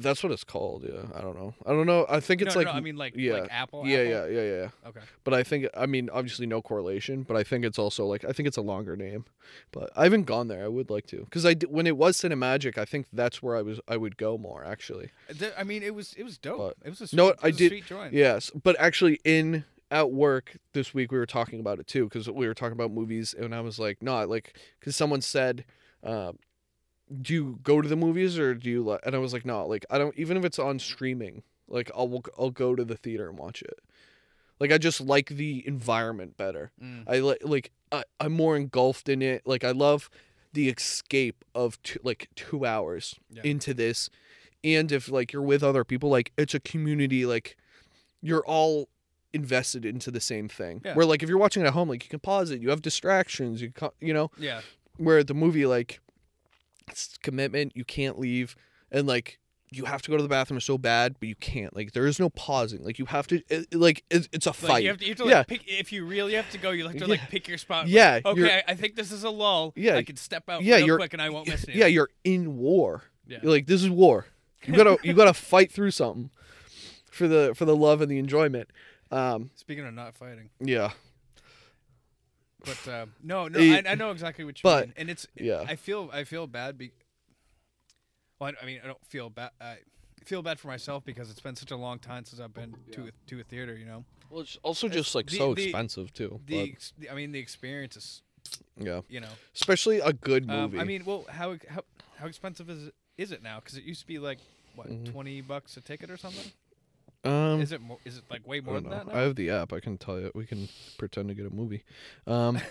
[0.00, 0.84] That's what it's called.
[0.84, 1.54] Yeah, I don't know.
[1.66, 2.06] I don't know.
[2.08, 3.86] I think it's no, like no, I mean like yeah, like Apple.
[3.86, 4.10] yeah, Apple?
[4.10, 4.88] yeah, yeah, yeah.
[4.88, 5.00] Okay.
[5.24, 8.32] But I think I mean obviously no correlation, but I think it's also like I
[8.32, 9.24] think it's a longer name.
[9.72, 10.64] But I haven't gone there.
[10.64, 13.62] I would like to because I when it was Cinemagic, I think that's where I
[13.62, 15.10] was I would go more actually.
[15.38, 16.58] Th- I mean, it was it was dope.
[16.58, 18.12] But- it was a sweet, No, it I was a did- Sweet joint.
[18.12, 22.28] Yes, but actually in at work this week we were talking about it too because
[22.28, 25.64] we were talking about movies and I was like, not like because someone said,
[26.02, 26.32] uh,
[27.22, 29.66] "Do you go to the movies or do you?" like And I was like, "No,
[29.66, 30.16] like I don't.
[30.18, 33.78] Even if it's on streaming, like I'll I'll go to the theater and watch it.
[34.60, 36.72] Like I just like the environment better.
[36.82, 37.04] Mm.
[37.06, 39.42] I like like I, I'm more engulfed in it.
[39.46, 40.08] Like I love
[40.52, 43.42] the escape of two, like two hours Yeah.
[43.44, 44.08] into this,
[44.62, 47.26] and if like you're with other people, like it's a community.
[47.26, 47.56] Like
[48.22, 48.88] you're all
[49.32, 50.80] invested into the same thing.
[50.84, 50.94] Yeah.
[50.94, 52.62] Where like if you're watching it at home, like you can pause it.
[52.62, 53.60] You have distractions.
[53.60, 54.60] You you know Yeah.
[54.96, 56.00] where the movie like
[56.88, 58.56] it's commitment you can't leave
[58.90, 59.38] and like
[59.70, 62.20] you have to go to the bathroom so bad but you can't like there is
[62.20, 64.98] no pausing like you have to it, like it, it's a Like fight you have
[64.98, 66.92] to, you have to like yeah pick if you really have to go, you have
[66.92, 67.06] to Yeah.
[67.06, 67.88] like pick your spot.
[67.88, 69.72] Yeah, you're- okay, I, I think this is a lull.
[69.74, 71.80] Yeah, I can step out yeah, real you're- quick and I won't miss anything.
[71.80, 73.38] yeah you're in war Yeah.
[73.42, 74.26] You're like this is war
[74.64, 76.30] you gotta you gotta fight through something
[77.10, 78.68] for the for the love and the enjoyment
[79.10, 80.92] um Speaking of not fighting, yeah
[82.64, 85.26] but uh, no, no, Eh, I, I know exactly what you but, mean, and it's
[85.36, 85.64] yeah.
[85.66, 86.78] I feel I feel bad.
[86.78, 86.92] Be-
[88.40, 89.50] well, I, I mean, I don't feel bad.
[89.60, 89.76] I
[90.24, 93.08] feel bad for myself because it's been such a long time since I've been to
[93.08, 93.76] a, to a theater.
[93.76, 97.10] You know, well it's also just like the- so the- expensive too the, ex- the
[97.10, 98.22] I mean the experience is
[98.78, 99.28] yeah you know.
[99.54, 101.82] especially a good Um, movie I mean, well, how how
[102.18, 103.60] how expensive is it, is it now?
[103.60, 104.38] Because it used to be like
[104.76, 105.12] what Mm-hmm.
[105.12, 106.50] twenty bucks a ticket or something.
[107.24, 107.98] Um Is it more?
[108.04, 108.90] Is it like way more than know.
[108.90, 109.14] that now?
[109.14, 109.72] I have the app.
[109.72, 110.30] I can tell you.
[110.34, 110.68] We can
[110.98, 111.82] pretend to get a movie.
[112.26, 112.58] Um,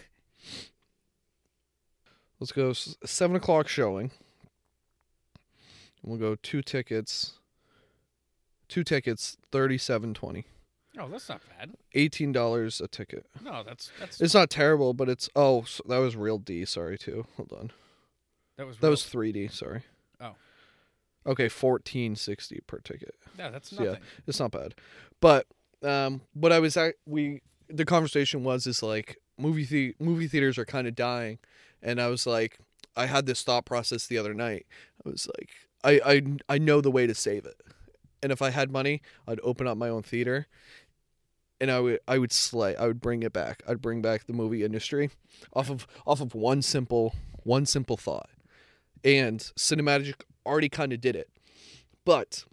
[2.39, 4.12] let's go s- seven o'clock showing.
[6.04, 7.34] We'll go two tickets.
[8.68, 10.45] Two tickets, thirty-seven twenty.
[10.99, 11.72] oh, that's not bad.
[11.93, 13.26] Eighteen dollars a ticket.
[13.43, 16.66] No, that's that's It's not terrible, but it's oh so that was real D.
[16.66, 17.26] Sorry too.
[17.38, 17.72] Hold on.
[18.58, 19.47] that was That real- was three D.
[19.47, 19.84] Sorry.
[21.26, 23.15] Okay, fourteen sixty per ticket.
[23.38, 23.95] yeah, that's So, yeah,
[24.28, 24.76] it's not bad.
[25.21, 25.47] But
[25.82, 30.57] um, what I was at, we the conversation was is like movie the movie theaters
[30.57, 31.39] are kind of dying,
[31.82, 32.59] and I was like,
[32.95, 34.65] I had this thought process the other night.
[35.05, 35.49] I was like,
[35.84, 37.61] I I I know the way to save it,
[38.21, 40.47] and if I had money, I'd open up my own theater.
[41.61, 42.76] And I would I would slay.
[42.76, 43.63] I would bring it back.
[43.65, 45.11] I'd bring back the movie industry
[45.53, 48.30] off of off of one simple one simple thought.
[49.01, 51.30] And Cinemagic already kind of did it.
[52.06, 52.46] But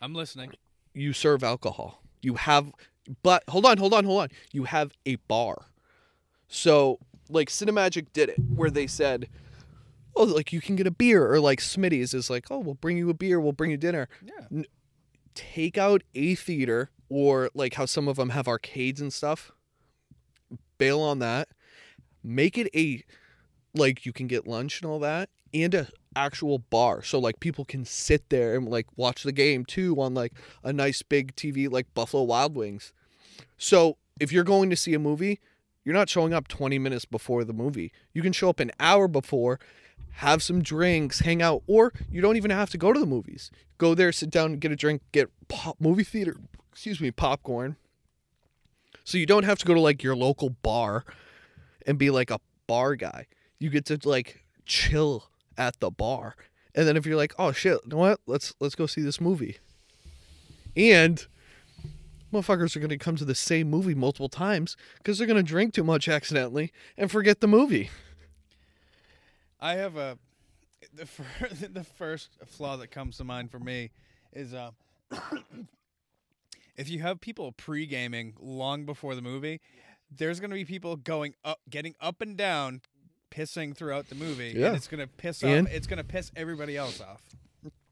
[0.00, 0.52] I'm listening.
[0.98, 2.02] you serve alcohol.
[2.20, 2.72] You have,
[3.22, 4.28] but hold on, hold on, hold on.
[4.52, 5.66] You have a bar.
[6.48, 9.28] So, like, Cinemagic did it, where they said,
[10.16, 12.98] oh, like, you can get a beer, or like Smitty's is like, oh, we'll bring
[12.98, 14.08] you a beer, we'll bring you dinner.
[14.24, 14.62] Yeah.
[15.34, 19.52] Take out a theater, or like how some of them have arcades and stuff.
[20.78, 21.48] Bail on that.
[22.24, 23.04] Make it a,
[23.74, 27.64] like, you can get lunch and all that, and a actual bar so like people
[27.64, 30.32] can sit there and like watch the game too on like
[30.64, 32.92] a nice big TV like Buffalo Wild Wings.
[33.56, 35.38] So if you're going to see a movie,
[35.84, 37.92] you're not showing up 20 minutes before the movie.
[38.12, 39.60] You can show up an hour before,
[40.14, 43.50] have some drinks, hang out, or you don't even have to go to the movies.
[43.78, 46.36] Go there, sit down, get a drink, get pop movie theater,
[46.72, 47.76] excuse me, popcorn.
[49.04, 51.04] So you don't have to go to like your local bar
[51.86, 53.26] and be like a bar guy.
[53.60, 56.34] You get to like chill at the bar.
[56.74, 58.20] And then if you're like, "Oh shit, you know what?
[58.26, 59.58] Let's let's go see this movie."
[60.76, 61.26] And
[62.32, 65.42] motherfuckers are going to come to the same movie multiple times cuz they're going to
[65.42, 67.90] drink too much accidentally and forget the movie.
[69.60, 70.18] I have a
[70.94, 73.90] the fir- the first flaw that comes to mind for me
[74.32, 74.70] is uh,
[76.76, 79.60] if you have people pre gaming long before the movie,
[80.10, 82.82] there's gonna be people going up, getting up and down,
[83.30, 84.68] pissing throughout the movie, Yeah.
[84.68, 85.72] and it's gonna piss And- off.
[85.74, 87.22] It's gonna piss everybody else off.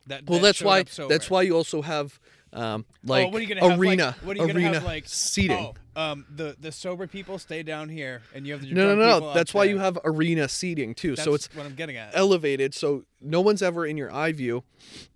[0.08, 0.84] That, Well, that that's why.
[1.08, 2.18] That's why you also have
[2.52, 4.74] um like oh, what are you gonna have, arena Like, what are you arena gonna
[4.74, 5.72] have like seating.
[5.96, 8.94] Oh, um, the the sober people stay down here, and you have the no, no,
[8.94, 9.34] no, no.
[9.34, 11.16] That's why you have arena seating too.
[11.16, 12.12] That's so it's what I'm getting at.
[12.14, 14.62] elevated, so no one's ever in your eye view,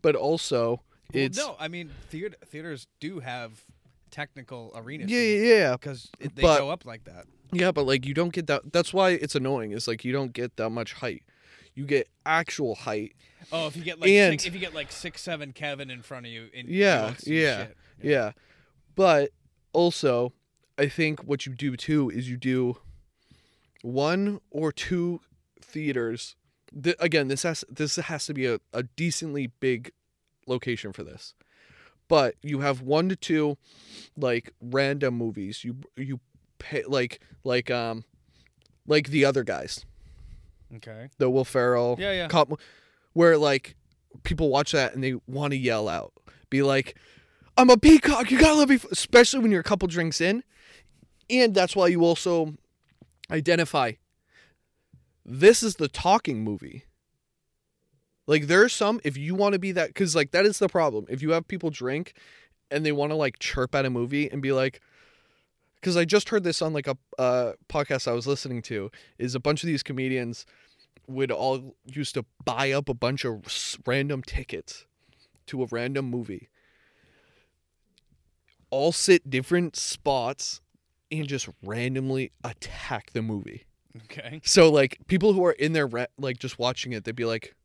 [0.03, 0.83] but also
[1.15, 3.65] Well, it's no, I mean theater, theaters do have
[4.11, 5.09] technical arenas.
[5.09, 5.73] yeah, yeah, yeah.
[5.73, 7.27] because they But- go up like that.
[7.53, 8.73] Yeah, but like you don't get that.
[8.73, 9.73] That's why it's annoying.
[9.73, 11.23] Is like you don't get that much height.
[11.75, 13.15] You get actual height.
[13.53, 16.03] Oh, if you get like And- six, if you get like six seven Kevin in
[16.03, 17.69] front of you, in Yeah, yeah,
[18.03, 18.33] yeah.
[18.95, 19.31] But
[19.73, 20.33] also,
[20.79, 22.79] I think what you do too is you do
[23.83, 25.21] one or two
[25.61, 26.37] theaters.
[26.81, 29.93] Th- again, this has this has to be a, a decently big
[30.47, 31.35] location for this.
[32.09, 33.57] But you have one to two
[34.17, 35.65] like random movies.
[35.65, 36.21] You you
[36.61, 38.05] pay like like um
[38.87, 39.85] like the other guys.
[40.77, 41.09] Okay.
[41.19, 42.29] the Will Ferrell Yeah, yeah.
[42.29, 42.61] cop,
[43.13, 43.75] where like
[44.23, 46.13] people watch that and they want to yell out,
[46.49, 46.97] be like,
[47.57, 48.31] "I'm a peacock!
[48.31, 50.45] You gotta let me," f-" especially when you're a couple drinks in,
[51.29, 52.55] and that's why you also
[53.33, 53.93] identify.
[55.25, 56.85] This is the talking movie.
[58.27, 61.07] Like there's some if you want to be that because like that is the problem
[61.09, 62.15] if you have people drink,
[62.71, 64.81] and they want to like chirp at a movie and be like.
[65.81, 69.35] Because I just heard this on like a uh, podcast I was listening to, is
[69.35, 70.45] a bunch of these comedians
[71.07, 73.43] would all used to buy up a bunch of
[73.87, 74.87] random tickets
[75.47, 76.49] to a random movie
[78.71, 80.61] all sit different spots
[81.11, 83.67] and just randomly attack the movie
[84.05, 84.41] Okay.
[84.45, 87.57] so like people who are in there like just watching it they'd be like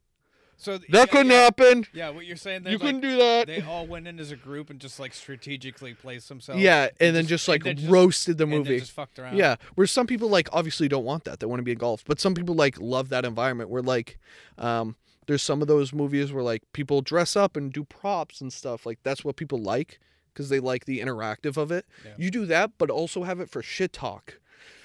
[0.58, 2.64] So th- that yeah, couldn't yeah, happen Yeah, what you're saying?
[2.64, 5.14] you They're couldn't do that They all went in as a group and just like
[5.14, 6.62] strategically placed themselves.
[6.62, 9.36] yeah and then just like and then just- roasted the and movie just fucked around.
[9.38, 11.40] Yeah, where some people like obviously don't want that.
[11.40, 13.70] They want to be engulfed, but some people like love that environment.
[13.70, 14.18] Where like,
[14.58, 14.96] um,
[15.28, 18.86] there's some of those movies where like people dress up and do props and stuff.
[18.86, 20.00] Like that's what people like
[20.34, 21.86] because they like the interactive of it.
[22.06, 22.12] Yeah.
[22.18, 24.40] You do that, but also have it for shit talk.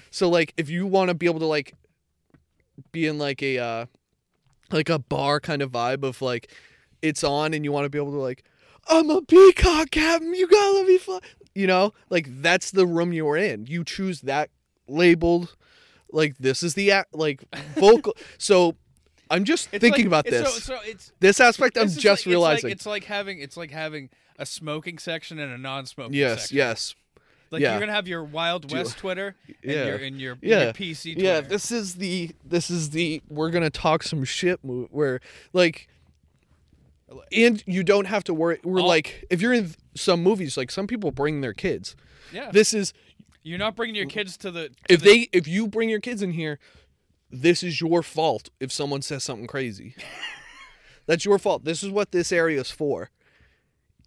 [0.09, 1.73] So like, if you want to be able to like,
[2.91, 3.85] be in like a, uh,
[4.71, 6.51] like a bar kind of vibe of like,
[7.01, 8.43] it's on and you want to be able to like,
[8.87, 10.33] I'm a peacock, Captain.
[10.33, 11.19] You gotta let me fly.
[11.53, 13.65] You know, like that's the room you're in.
[13.67, 14.49] You choose that
[14.87, 15.55] labeled,
[16.11, 17.43] like this is the act, like
[17.75, 18.15] vocal.
[18.37, 18.75] so,
[19.29, 20.53] I'm just It's thinking like- about this.
[20.53, 22.71] So, so it's this aspect, I'm just like, realizing.
[22.71, 26.41] It's like, it's like having it's like having a smoking section and a non-smoking yes,
[26.41, 26.57] section.
[26.57, 26.95] yes,
[27.51, 27.71] Like yeah.
[27.71, 29.85] you're gonna have your Wild West Twitter and Yeah.
[29.85, 31.21] your and your, yeah, your PC Twitter.
[31.27, 31.41] yeah.
[31.41, 35.19] This is the this is the we're gonna talk some shit move where
[35.53, 35.87] like.
[37.33, 38.59] And you don't have to worry.
[38.63, 41.93] We're All- like, if you're in some movies, like some people bring their kids.
[42.31, 42.51] yeah.
[42.51, 42.93] This is
[43.43, 44.69] you're not bringing your kids to the.
[44.69, 46.57] to if the- they if you bring your kids in here,
[47.29, 49.93] this is your fault if someone says something crazy.
[51.05, 51.65] That's your fault.
[51.65, 53.09] This is what this area is for.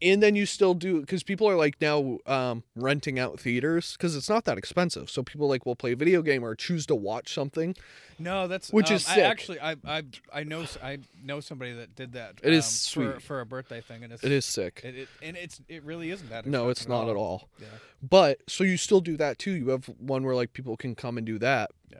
[0.02, 4.16] And then you still do because people are like now um, renting out theaters because
[4.16, 5.08] it's not that expensive.
[5.08, 7.76] So people like will play a video game or choose to watch something.
[8.18, 11.94] No, that's Which um, is I actually I I I know I know somebody that
[11.94, 12.40] did that.
[12.42, 13.22] It is um, for sweet.
[13.22, 14.82] for a birthday thing, and it's It is sick.
[14.84, 16.46] It, it, and it's it really isn't that.
[16.46, 17.48] No, it's not at all.
[17.58, 17.66] Yeah.
[18.02, 19.52] But so you still do that too.
[19.52, 21.70] You have one where like people can come and do that.
[21.90, 21.98] Yeah.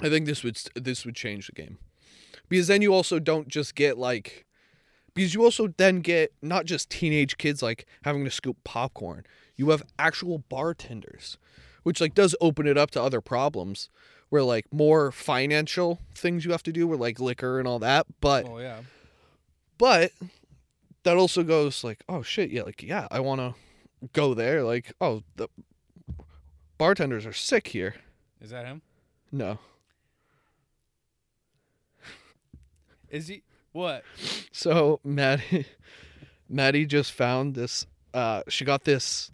[0.00, 1.78] I think this would this would change the game.
[2.48, 4.46] Because then you also don't just get like
[5.14, 9.24] because you also then get not just teenage kids like having to scoop popcorn.
[9.56, 11.38] You have actual bartenders,
[11.82, 13.88] which like does open it up to other problems
[14.30, 18.06] where like more financial things you have to do with like liquor and all that.
[18.20, 18.80] But Oh yeah.
[19.78, 20.12] but
[21.04, 23.54] that also goes like, oh shit, yeah, like yeah, I want to
[24.12, 24.62] go there.
[24.62, 25.48] Like, oh, the
[26.78, 27.96] bartenders are sick here.
[28.40, 28.82] Is that him?
[29.30, 29.58] No,
[33.08, 33.42] Is he?
[33.72, 34.04] What?
[34.52, 35.66] so Maddie,
[36.48, 37.86] Maddie just found this.
[38.14, 39.30] Uh, she got this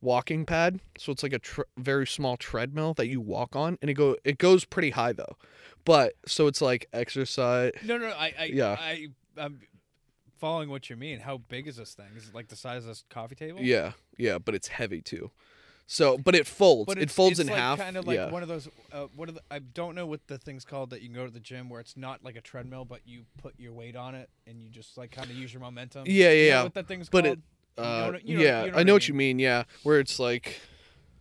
[0.00, 3.90] walking pad, so it's like a tr- very small treadmill that you walk on, and
[3.90, 5.36] it go it goes pretty high though.
[5.84, 7.72] But so it's like exercise.
[7.84, 8.08] No, no.
[8.08, 8.76] I, I Yeah.
[8.78, 9.60] I I'm
[10.38, 11.20] following what you mean.
[11.20, 12.06] How big is this thing?
[12.16, 13.60] Is it like the size of this coffee table?
[13.60, 15.30] Yeah, yeah, but it's heavy too.
[15.88, 16.86] So, but it folds.
[16.86, 17.78] But it folds it's in like half.
[17.78, 18.30] Kind of like yeah.
[18.30, 18.68] one of those.
[18.92, 21.32] Uh, what the, I don't know what the thing's called that you can go to
[21.32, 24.28] the gym where it's not like a treadmill, but you put your weight on it
[24.48, 26.04] and you just like kind of use your momentum.
[26.06, 26.62] Yeah, yeah, You know yeah.
[26.64, 27.38] what that thing's But called?
[27.38, 27.42] it-
[27.78, 29.38] You Uh, know you know- yeah, you know I know what you mean.
[29.38, 30.60] Yeah, where it's like,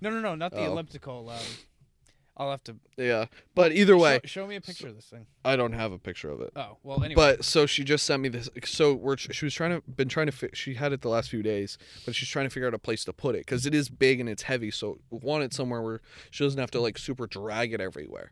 [0.01, 0.72] No, no, no, not the Oh.
[0.72, 1.30] elliptical.
[1.30, 1.39] Um,
[2.38, 2.75] I'll have to.
[2.97, 5.25] Yeah, but either way, show, show me a picture of this thing.
[5.45, 6.51] I don't have a picture of it.
[6.55, 7.15] Oh well, anyway.
[7.15, 8.49] But so she just sent me this.
[8.65, 11.29] So we're she was trying to been trying to fi- she had it the last
[11.29, 13.73] few days, but she's trying to figure out a place to put it because it
[13.73, 14.69] is big and it's heavy.
[14.71, 18.31] So we want it somewhere where she doesn't have to like super drag it everywhere.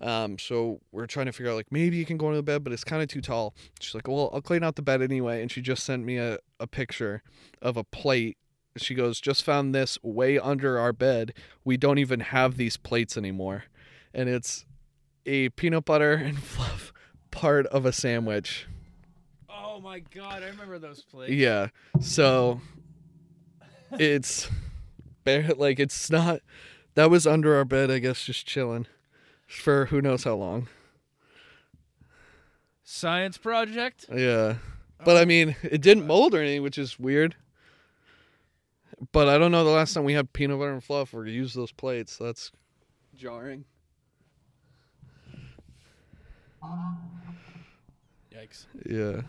[0.00, 2.64] Um, so we're trying to figure out like maybe you can go into the bed,
[2.64, 3.54] but it's kind of too tall.
[3.80, 6.38] She's like, well, I'll clean out the bed anyway, and she just sent me a
[6.58, 7.22] a picture
[7.60, 8.36] of a plate.
[8.76, 11.34] She goes, just found this way under our bed.
[11.64, 13.64] We don't even have these plates anymore,
[14.14, 14.64] and it's
[15.26, 16.92] a peanut butter and fluff
[17.30, 18.66] part of a sandwich.
[19.48, 21.32] oh my god, I remember those plates.
[21.32, 21.68] Yeah.
[22.00, 22.60] So
[23.92, 24.48] it's
[25.24, 26.40] bare like it's not
[26.94, 28.86] that was under our bed, I guess, just chilling
[29.46, 30.68] for who knows how long.
[32.84, 34.06] Science project.
[34.10, 34.56] Yeah.
[34.56, 35.04] Oh.
[35.04, 37.36] But I mean, it didn't mold or anything, which is weird.
[39.10, 41.56] But I don't know the last time we had peanut butter and fluff or used
[41.56, 42.16] those plates.
[42.18, 42.52] That's
[43.16, 43.64] jarring.
[48.32, 48.66] Yikes.
[48.88, 49.22] Yeah.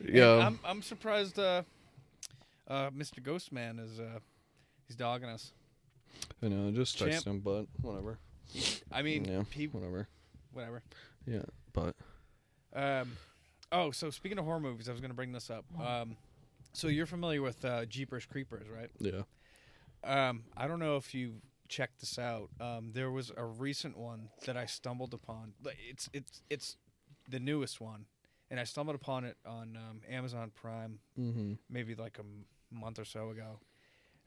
[0.00, 0.46] And Yeah.
[0.46, 1.38] I'm I'm surprised.
[1.38, 1.62] Uh,
[2.66, 3.20] uh, Mr.
[3.22, 4.18] Ghostman is uh,
[4.86, 5.52] he's dogging us.
[6.42, 7.36] I know, just text Champ.
[7.36, 8.18] him, but whatever.
[8.92, 9.42] I mean, Yeah.
[9.50, 10.08] he, Whatever.
[10.52, 10.82] whatever.
[11.26, 11.42] Yeah.
[11.72, 11.94] But
[12.72, 13.12] Um,
[13.72, 15.64] oh, so speaking of horror movies, I was going to bring this up.
[15.80, 16.16] Um,
[16.72, 18.90] so you're familiar with uh, Jeepers Creepers, right?
[19.00, 19.22] yeah.
[20.04, 21.34] Um, I don't know if you
[21.68, 22.50] checked this out.
[22.60, 25.54] Um, there was a recent one that I stumbled upon.
[25.90, 26.76] It's it's it's
[27.28, 28.06] the newest one,
[28.50, 31.54] and I stumbled upon it on um, Amazon Prime Mm-hmm.
[31.68, 33.58] maybe like a m- month or so ago.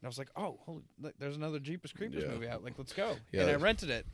[0.02, 2.32] And I was like, "Oh, holy, look, there's another Jeepers Creepers Yeah.
[2.32, 2.64] movie out.
[2.64, 4.06] Like, let's go." Yeah, and I rented it,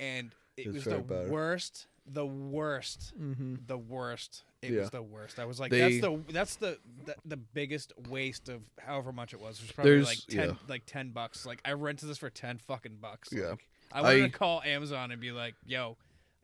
[0.00, 1.30] and it was the bad.
[1.30, 3.54] worst, the worst, Mm-hmm.
[3.66, 4.42] the worst.
[4.64, 4.80] It Yeah.
[4.80, 5.38] was the worst.
[5.38, 9.32] I was like, They- "That's the that's the, the the biggest waste of however much
[9.32, 9.58] it was.
[9.58, 10.54] It was probably like ten yeah.
[10.68, 11.44] like ten bucks.
[11.46, 13.28] Like I rented this for ten fucking bucks.
[13.32, 13.50] Yeah.
[13.50, 13.58] Like,
[13.92, 15.96] I wanted I- to call Amazon and be like, "Yo,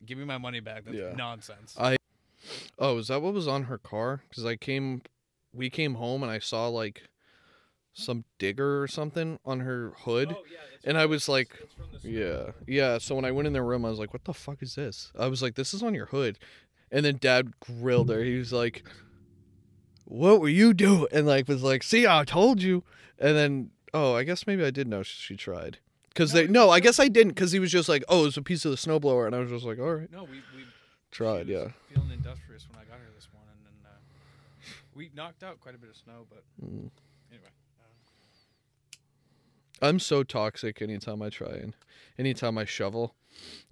[0.06, 0.84] give me my money back.
[0.84, 1.12] That's Yeah.
[1.16, 1.96] nonsense." I-
[2.78, 4.22] Oh, is that what was on her car?
[4.28, 5.02] Because I came,
[5.52, 7.02] we came home and I saw like
[7.92, 10.44] some digger or something on her hood, Oh,
[10.84, 11.50] and I was like,
[12.02, 12.96] yeah, yeah.
[12.98, 15.12] So when I went in their room, I was like, what the fuck is this?
[15.18, 16.38] I was like, this is on your hood,
[16.90, 18.22] and then Dad grilled her.
[18.22, 18.82] He was like,
[20.04, 21.06] what were you doing?
[21.12, 22.82] And like was like, see, I told you.
[23.18, 25.78] And then oh, I guess maybe I did know she, tried.
[26.14, 27.34] Cause they no, I guess I didn't.
[27.34, 29.50] Cause he was just like, oh, it's a piece of the snowblower, and I was
[29.50, 30.64] just like, all right, No, we we
[31.12, 31.68] tried, yeah.
[31.92, 35.78] Feeling industrious when I got here this morning, and uh, we knocked out quite a
[35.78, 36.26] bit of snow.
[36.28, 36.90] But Mm.
[37.30, 37.48] anyway,
[39.80, 41.74] I'm so toxic anytime I try and
[42.18, 43.14] anytime I shovel.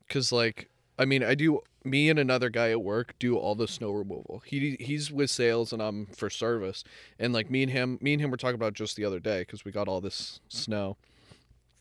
[0.08, 3.68] Cause like I mean I do me and another guy at work do all the
[3.68, 4.42] snow removal.
[4.44, 6.84] He he's with sales and I'm for service.
[7.18, 9.40] And like me and him me and him were talking about just the other day
[9.40, 10.96] because we got all this snow.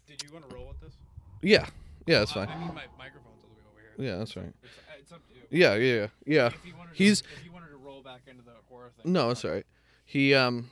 [0.05, 0.93] did you want to roll with this?
[1.41, 1.67] Yeah.
[2.05, 2.47] Yeah, that's fine.
[2.47, 4.11] I mean, my microphone's all the way over here.
[4.11, 4.53] Yeah, that's right.
[4.63, 5.41] It's, it's up to you.
[5.49, 6.07] Yeah, yeah, yeah.
[6.25, 6.45] yeah.
[6.47, 9.11] If you wanted to, He's if you wanted to roll back into the horror thing.
[9.11, 9.65] No, it's all right.
[10.05, 10.71] He um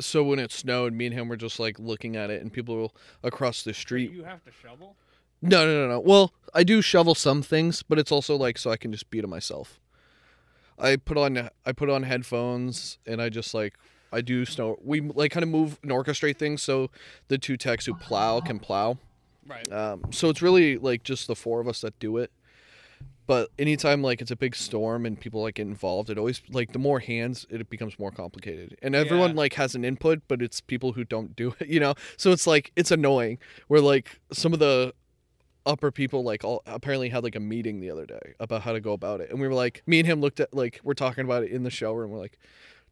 [0.00, 2.94] so when it snowed, me and him were just like looking at it and people
[3.22, 4.96] across the Do street you have to shovel?
[5.42, 6.00] No, no, no, no.
[6.00, 9.20] Well, I do shovel some things, but it's also like so I can just be
[9.20, 9.80] to myself.
[10.78, 13.74] I put on I put on headphones and I just like
[14.12, 14.78] I do snow.
[14.82, 16.90] We like kind of move and orchestrate things so
[17.28, 18.98] the two techs who plow can plow.
[19.46, 19.70] Right.
[19.72, 22.30] Um, so it's really like just the four of us that do it.
[23.26, 26.72] But anytime like it's a big storm and people like get involved, it always like
[26.72, 28.76] the more hands, it becomes more complicated.
[28.82, 29.36] And everyone Yeah.
[29.36, 31.94] like has an input, but it's people who don't do it, you know.
[32.16, 33.38] So it's like it's annoying.
[33.68, 34.92] Where like some of the
[35.66, 38.80] upper people like all apparently had like a meeting the other day about how to
[38.80, 41.24] go about it, and we were like, me and him looked at like we're talking
[41.24, 42.38] about it in the shower, and we're like,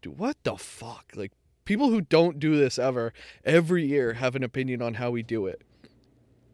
[0.02, 1.12] dude, what the fuck?
[1.14, 1.32] Like
[1.64, 3.12] people who don't do this ever
[3.44, 5.62] every year have an opinion on how we do it.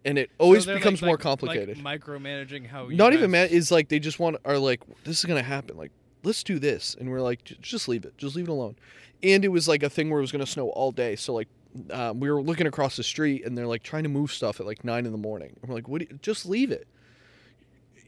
[0.04, 1.82] And it always So they're, like- becomes more like- complicated.
[1.82, 2.88] Like micromanaging how.
[2.88, 5.76] You Not even man is like they just want are like this is gonna happen
[5.76, 5.90] like
[6.22, 8.76] let's do this and we're like "J- just leave it just leave it alone
[9.22, 11.48] and it was like a thing where it was gonna snow all day so like
[11.90, 14.66] um, we were looking across the street and they're like trying to move stuff at
[14.66, 16.86] like nine in the morning and we're like what do you, just leave it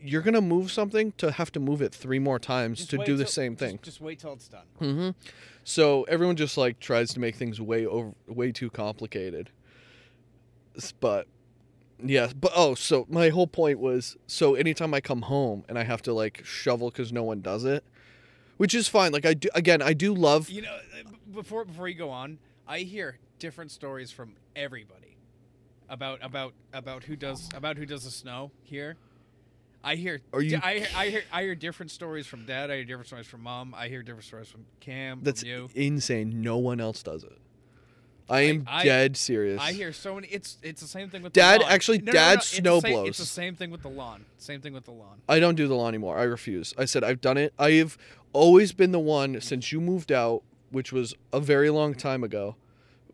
[0.01, 3.16] you're gonna move something to have to move it three more times Just to do
[3.16, 4.66] the till- same just- thing Just wait till it's done.
[4.79, 5.11] hmm
[5.64, 9.51] So everyone just like tries to make things way over, way too complicated.
[11.01, 11.27] But
[12.03, 15.83] yeah, but oh, so my whole point was so anytime I come home and I
[15.83, 17.83] have to like shovel because no one does it,
[18.57, 19.11] which is fine.
[19.11, 20.49] Like I do again, I do love.
[20.49, 22.39] You know, uh, before before you go on,
[22.69, 25.16] I hear different stories from everybody
[25.89, 28.97] about about about who does about who does the snow here.
[29.82, 30.20] I hear.
[30.32, 32.70] Are you- I hear, I hear I hear different stories from dad.
[32.70, 33.74] I hear different stories from mom.
[33.76, 35.20] I hear different stories from Cam.
[35.22, 35.68] That's from you.
[35.74, 36.43] insane.
[36.43, 37.39] No one else does it.
[38.30, 39.59] I am I- dead serious.
[39.62, 40.26] I hear so many.
[40.28, 41.72] It's it's the same thing with Dad- The lawn.
[41.72, 43.09] actually, No, no, Dad no, it's the snow same- blows.
[43.09, 44.24] It's the same thing with the lawn.
[44.36, 45.22] Same thing with the lawn.
[45.28, 46.18] I don't do the lawn anymore.
[46.18, 46.74] I refuse.
[46.76, 47.55] I said I've done it.
[47.59, 47.97] I've
[48.34, 52.57] always been the one since you moved out, which was a very long time ago,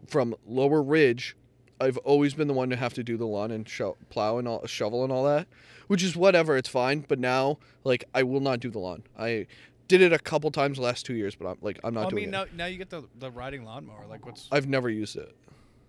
[0.07, 1.37] from Lower Ridge.
[1.81, 4.47] I've always been the one to have to do the lawn and sho- plow and
[4.47, 5.47] all, shovel and all that,
[5.89, 6.57] which is whatever.
[6.57, 7.05] It's fine.
[7.07, 9.03] But now, like, I will not do the lawn.
[9.19, 9.47] I
[9.89, 12.11] did it a couple times the last two years, but I'm like, I'm not I
[12.11, 12.33] doing mean, it.
[12.33, 14.07] now now you get the the riding lawnmower.
[14.09, 15.35] Like, what's I've never used it.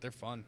[0.02, 0.44] they're fun.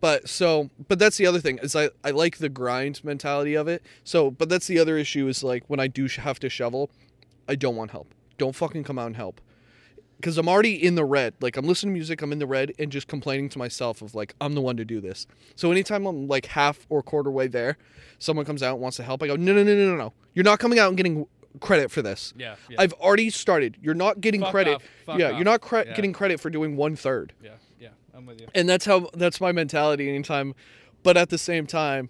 [0.00, 3.66] but so but that's the other thing is I, I like the grind mentality of
[3.66, 6.48] it so but that's the other issue is like when i do sh- have to
[6.48, 6.88] shovel
[7.48, 9.40] i don't want help don't fucking come out and help
[10.22, 11.34] because i'm already in the red.
[11.40, 14.14] Like i'm listening to music i'm in the red and just complaining to myself of
[14.14, 15.26] like i'm the one to do this.
[15.56, 17.76] So anytime i'm like half or quarter way there
[18.18, 20.12] someone comes out and wants to help i go no no no no no no.
[20.34, 21.26] You're not coming out and getting
[21.60, 22.32] credit for this.
[22.36, 22.80] Yeah, yeah.
[22.80, 23.76] i've already started.
[23.82, 25.34] You're not getting Fuck credit off, fuck yeah off.
[25.34, 25.94] you're not cre- Yeah.
[25.94, 27.32] getting credit for doing one third.
[27.42, 28.46] Yeah, yeah, I'm with you.
[28.54, 30.54] and that's how that's my mentality anytime.
[31.02, 32.08] But at the same time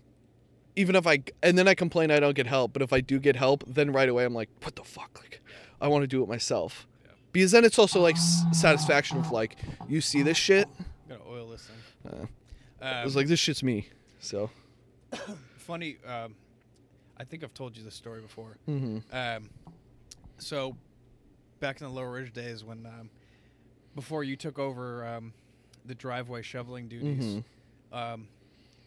[0.74, 3.18] even if i and then i complain i don't get help but if i do
[3.18, 5.10] get help then right away i'm like what the fuck?
[5.22, 5.42] Like
[5.82, 6.86] i want to do it myself
[7.32, 9.56] because then it's also like s- satisfaction of like
[9.88, 12.12] you see this shit I'm gonna oil this thing.
[12.12, 12.28] Uh, Um,
[12.80, 13.88] i was like this shit's me
[14.20, 14.50] so
[15.58, 15.96] funny.
[16.06, 16.34] Um,
[17.16, 18.56] I think I've told you this story before.
[18.68, 19.02] Mhm.
[19.12, 19.50] Um,
[20.38, 20.76] so
[21.60, 23.10] back in the Lower Ridge days, when um,
[23.94, 25.32] before you took over um,
[25.84, 27.96] the driveway shoveling duties, Mm-hmm.
[27.96, 28.28] um,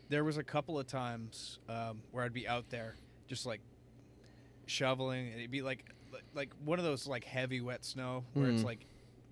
[0.09, 2.95] there was a couple of times um, where I'd be out there
[3.27, 3.61] just like
[4.67, 5.85] shoveling, and it'd be like
[6.33, 8.65] like, one of those like heavy wet snow where it's Mhm.
[8.65, 8.85] like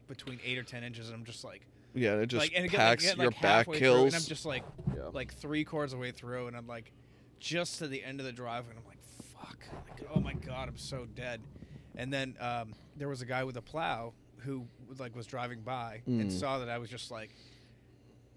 [0.08, 1.66] between eight or ten inches, and I'm just like.
[1.94, 4.16] yeah it just like, and packs get, like, get, your like, back halfway through, and
[4.16, 4.64] I'm just like,
[4.96, 5.04] Yeah.
[5.14, 6.92] like three quarters of the way through, and I'm like,
[7.40, 9.00] just to the end of the driveway, and I'm like,
[9.38, 9.60] fuck,
[9.90, 11.42] like, oh my god, I'm so dead.
[11.96, 14.66] And then um, there was a guy with a plow who
[14.98, 16.40] like was driving by and Mm.
[16.40, 17.30] saw that I was just like,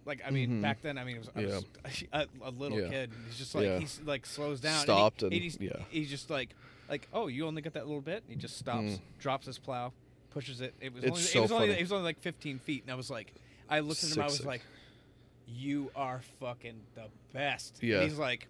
[0.05, 0.63] like I mean, Mhm.
[0.63, 1.65] back then, I mean, it was, I was
[2.13, 2.89] a, a little Yeah.
[2.89, 3.11] kid.
[3.13, 3.79] and He's just like Yeah.
[3.79, 5.85] he's like slows down, Stopped and, he, and- he's, yeah.
[5.89, 6.55] he's just like,
[6.89, 8.23] like oh, you only got that little bit.
[8.25, 9.01] And he just stops, Mm.
[9.19, 9.93] drops his plow,
[10.31, 10.75] pushes it.
[10.81, 12.91] It was It's only, so it was only it was only like 15 feet, and
[12.93, 13.33] I was like,
[13.69, 14.47] I looked at him, I was sick.
[14.47, 14.63] like,
[15.49, 17.79] you are fucking the best.
[17.83, 17.97] Yeah.
[18.01, 18.49] And he's like,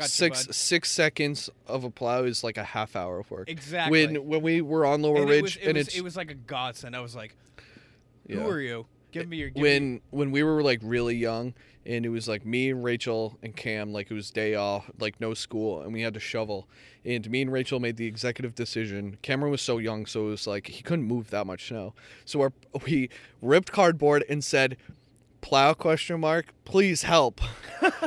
[0.00, 4.06] six bud." six seconds of a plow is like a half hour of work Exactly.
[4.06, 6.04] when when we were on lower and ridge it was, it and was, it's it
[6.04, 6.96] was like a godsend.
[6.96, 7.36] I was like,
[8.28, 8.46] who Yeah.
[8.46, 8.86] are you?
[9.12, 11.54] Give me your give me- when when we were like really young
[11.86, 15.20] and it was like me and Rachel and Cam like it was day off like
[15.20, 16.68] no school and we had to shovel.
[17.04, 19.18] And me and Rachel made the executive decision.
[19.22, 21.94] Cameron was so young so it was like he couldn't move that much snow.
[22.24, 22.52] So
[22.86, 23.10] we
[23.42, 24.76] ripped cardboard and said
[25.40, 27.40] plow question mark please help.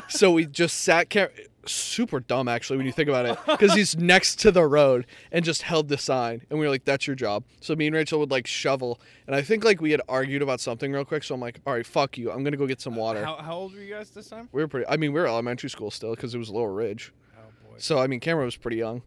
[0.09, 1.29] So we just sat Cam-
[1.67, 5.43] super dumb actually when you think about it because he's next to the road and
[5.45, 6.41] just held the sign.
[6.49, 7.43] And we were like that's your job.
[7.61, 8.99] So me and rachel would like shovel.
[9.27, 11.73] And i think like we had argued about something real quick so i'm like all
[11.73, 12.31] right fuck you.
[12.31, 13.23] I'm gonna go get some uh, water.
[13.23, 14.49] how, how old were you guys this time?
[14.51, 17.13] we were pretty i mean we were elementary school still because it was lower ridge.
[17.37, 17.75] Oh boy.
[17.77, 19.01] so i mean cameron was pretty young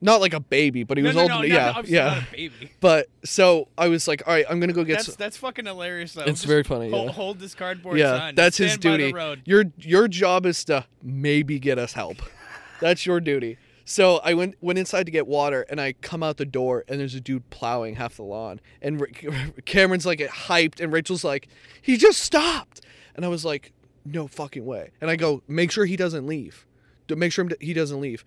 [0.00, 1.82] not like a baby but he no, was no, old no, en- no, yeah no,
[1.86, 2.70] yeah Not a baby.
[2.80, 5.66] but so i was like all right i'm gonna go get That's some that's fucking
[5.66, 6.22] hilarious though.
[6.22, 7.12] It's Just very funny, Hold, yeah.
[7.12, 8.34] hold this cardboard yeah sign.
[8.34, 9.42] that's his stand by the duty road.
[9.44, 12.16] your your job is to maybe get us help
[12.80, 16.36] that's your duty so i went went inside to get water and i come out
[16.36, 19.06] the door and there's a dude plowing half the lawn and Ra-
[19.64, 21.48] cameron's like hyped and rachel's like
[21.82, 22.80] he just stopped
[23.16, 23.72] and i was like
[24.04, 26.66] no fucking way and i go make sure he doesn't leave
[27.10, 28.22] make sure he doesn't leave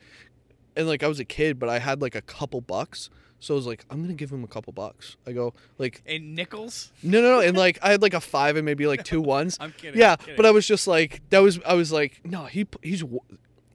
[0.76, 3.09] and like i was a kid but i had like a couple bucks
[3.39, 6.36] so i was like i'm gonna give him a couple bucks i go like And
[6.36, 6.91] nickels.
[7.03, 7.39] no, no, no.
[7.39, 9.57] And like I had like a five and maybe like two ones.
[9.59, 10.36] I'm kidding, Yeah, I'm kidding.
[10.38, 13.03] but I was just like that was I was like no he he's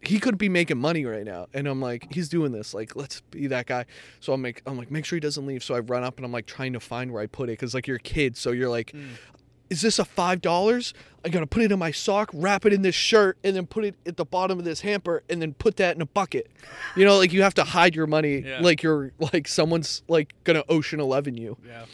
[0.03, 3.23] he could be making money right now and I'm like he's doing this like let's
[3.33, 3.87] be that guy.
[4.21, 5.65] So I'm like I'm like make sure he doesn't leave.
[5.65, 7.75] So I run up and I'm like trying to find where I put it because
[7.75, 8.93] like you're a kid so you're like.
[8.93, 9.03] Hmm.
[9.71, 10.95] Is this a five dollars?
[11.25, 13.85] I gotta put it in my sock, wrap it in this shirt, and then put
[13.85, 16.49] it at the bottom of this hamper, and then put that in a bucket.
[16.95, 18.61] You know, like you have to hide your money, Yeah.
[18.61, 21.57] like you're like someone's like gonna Ocean Eleven you.
[21.67, 21.85] Yeah.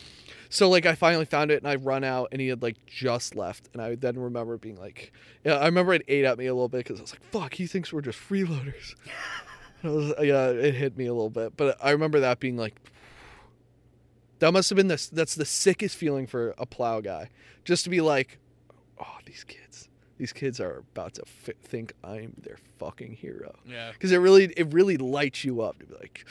[0.51, 3.35] So like I finally found it and I run out and he had like just
[3.35, 5.11] left and I then remember being like,
[5.47, 7.55] yeah, I remember it ate at me a little bit because I was like, fuck,
[7.55, 8.95] he thinks we're just freeloaders.
[9.83, 12.77] Was, yeah, it hit me a little bit, but I remember that being like,
[14.43, 15.09] that must have been this.
[15.09, 17.31] That's the sickest feeling for a plow guy,
[17.65, 18.39] just to be like,
[19.01, 19.89] oh, these kids,
[20.19, 23.55] these kids are about to f- think I'm their fucking hero.
[23.67, 23.93] Yeah.
[23.93, 26.25] Because it really, it really lights you up to be like,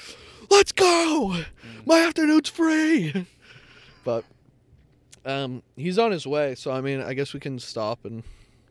[0.50, 1.42] let's go,
[1.86, 3.26] my afternoon's free.
[4.04, 4.24] But
[5.26, 8.24] um, he's on his way, so I mean, I guess we can stop and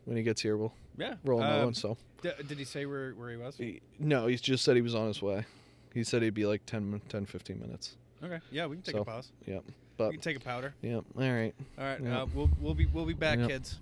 [0.05, 1.15] when he gets here, we'll Yeah.
[1.23, 1.73] roll another Um, one.
[1.73, 3.55] So d- did he say where where he was?
[3.57, 5.45] he, no, he just said he was on his way.
[5.93, 7.95] He said he'd be like 10, 10 15 minutes.
[8.23, 8.39] Okay.
[8.51, 9.31] Yeah, we can take So, a pause.
[9.47, 9.59] Yeah,
[9.97, 10.73] but You can take a powder.
[10.81, 10.95] yeah.
[10.95, 11.53] All right.
[11.77, 12.05] All right.
[12.07, 13.49] Uh, we'll we'll be we'll be back, Yep.
[13.49, 13.79] kids.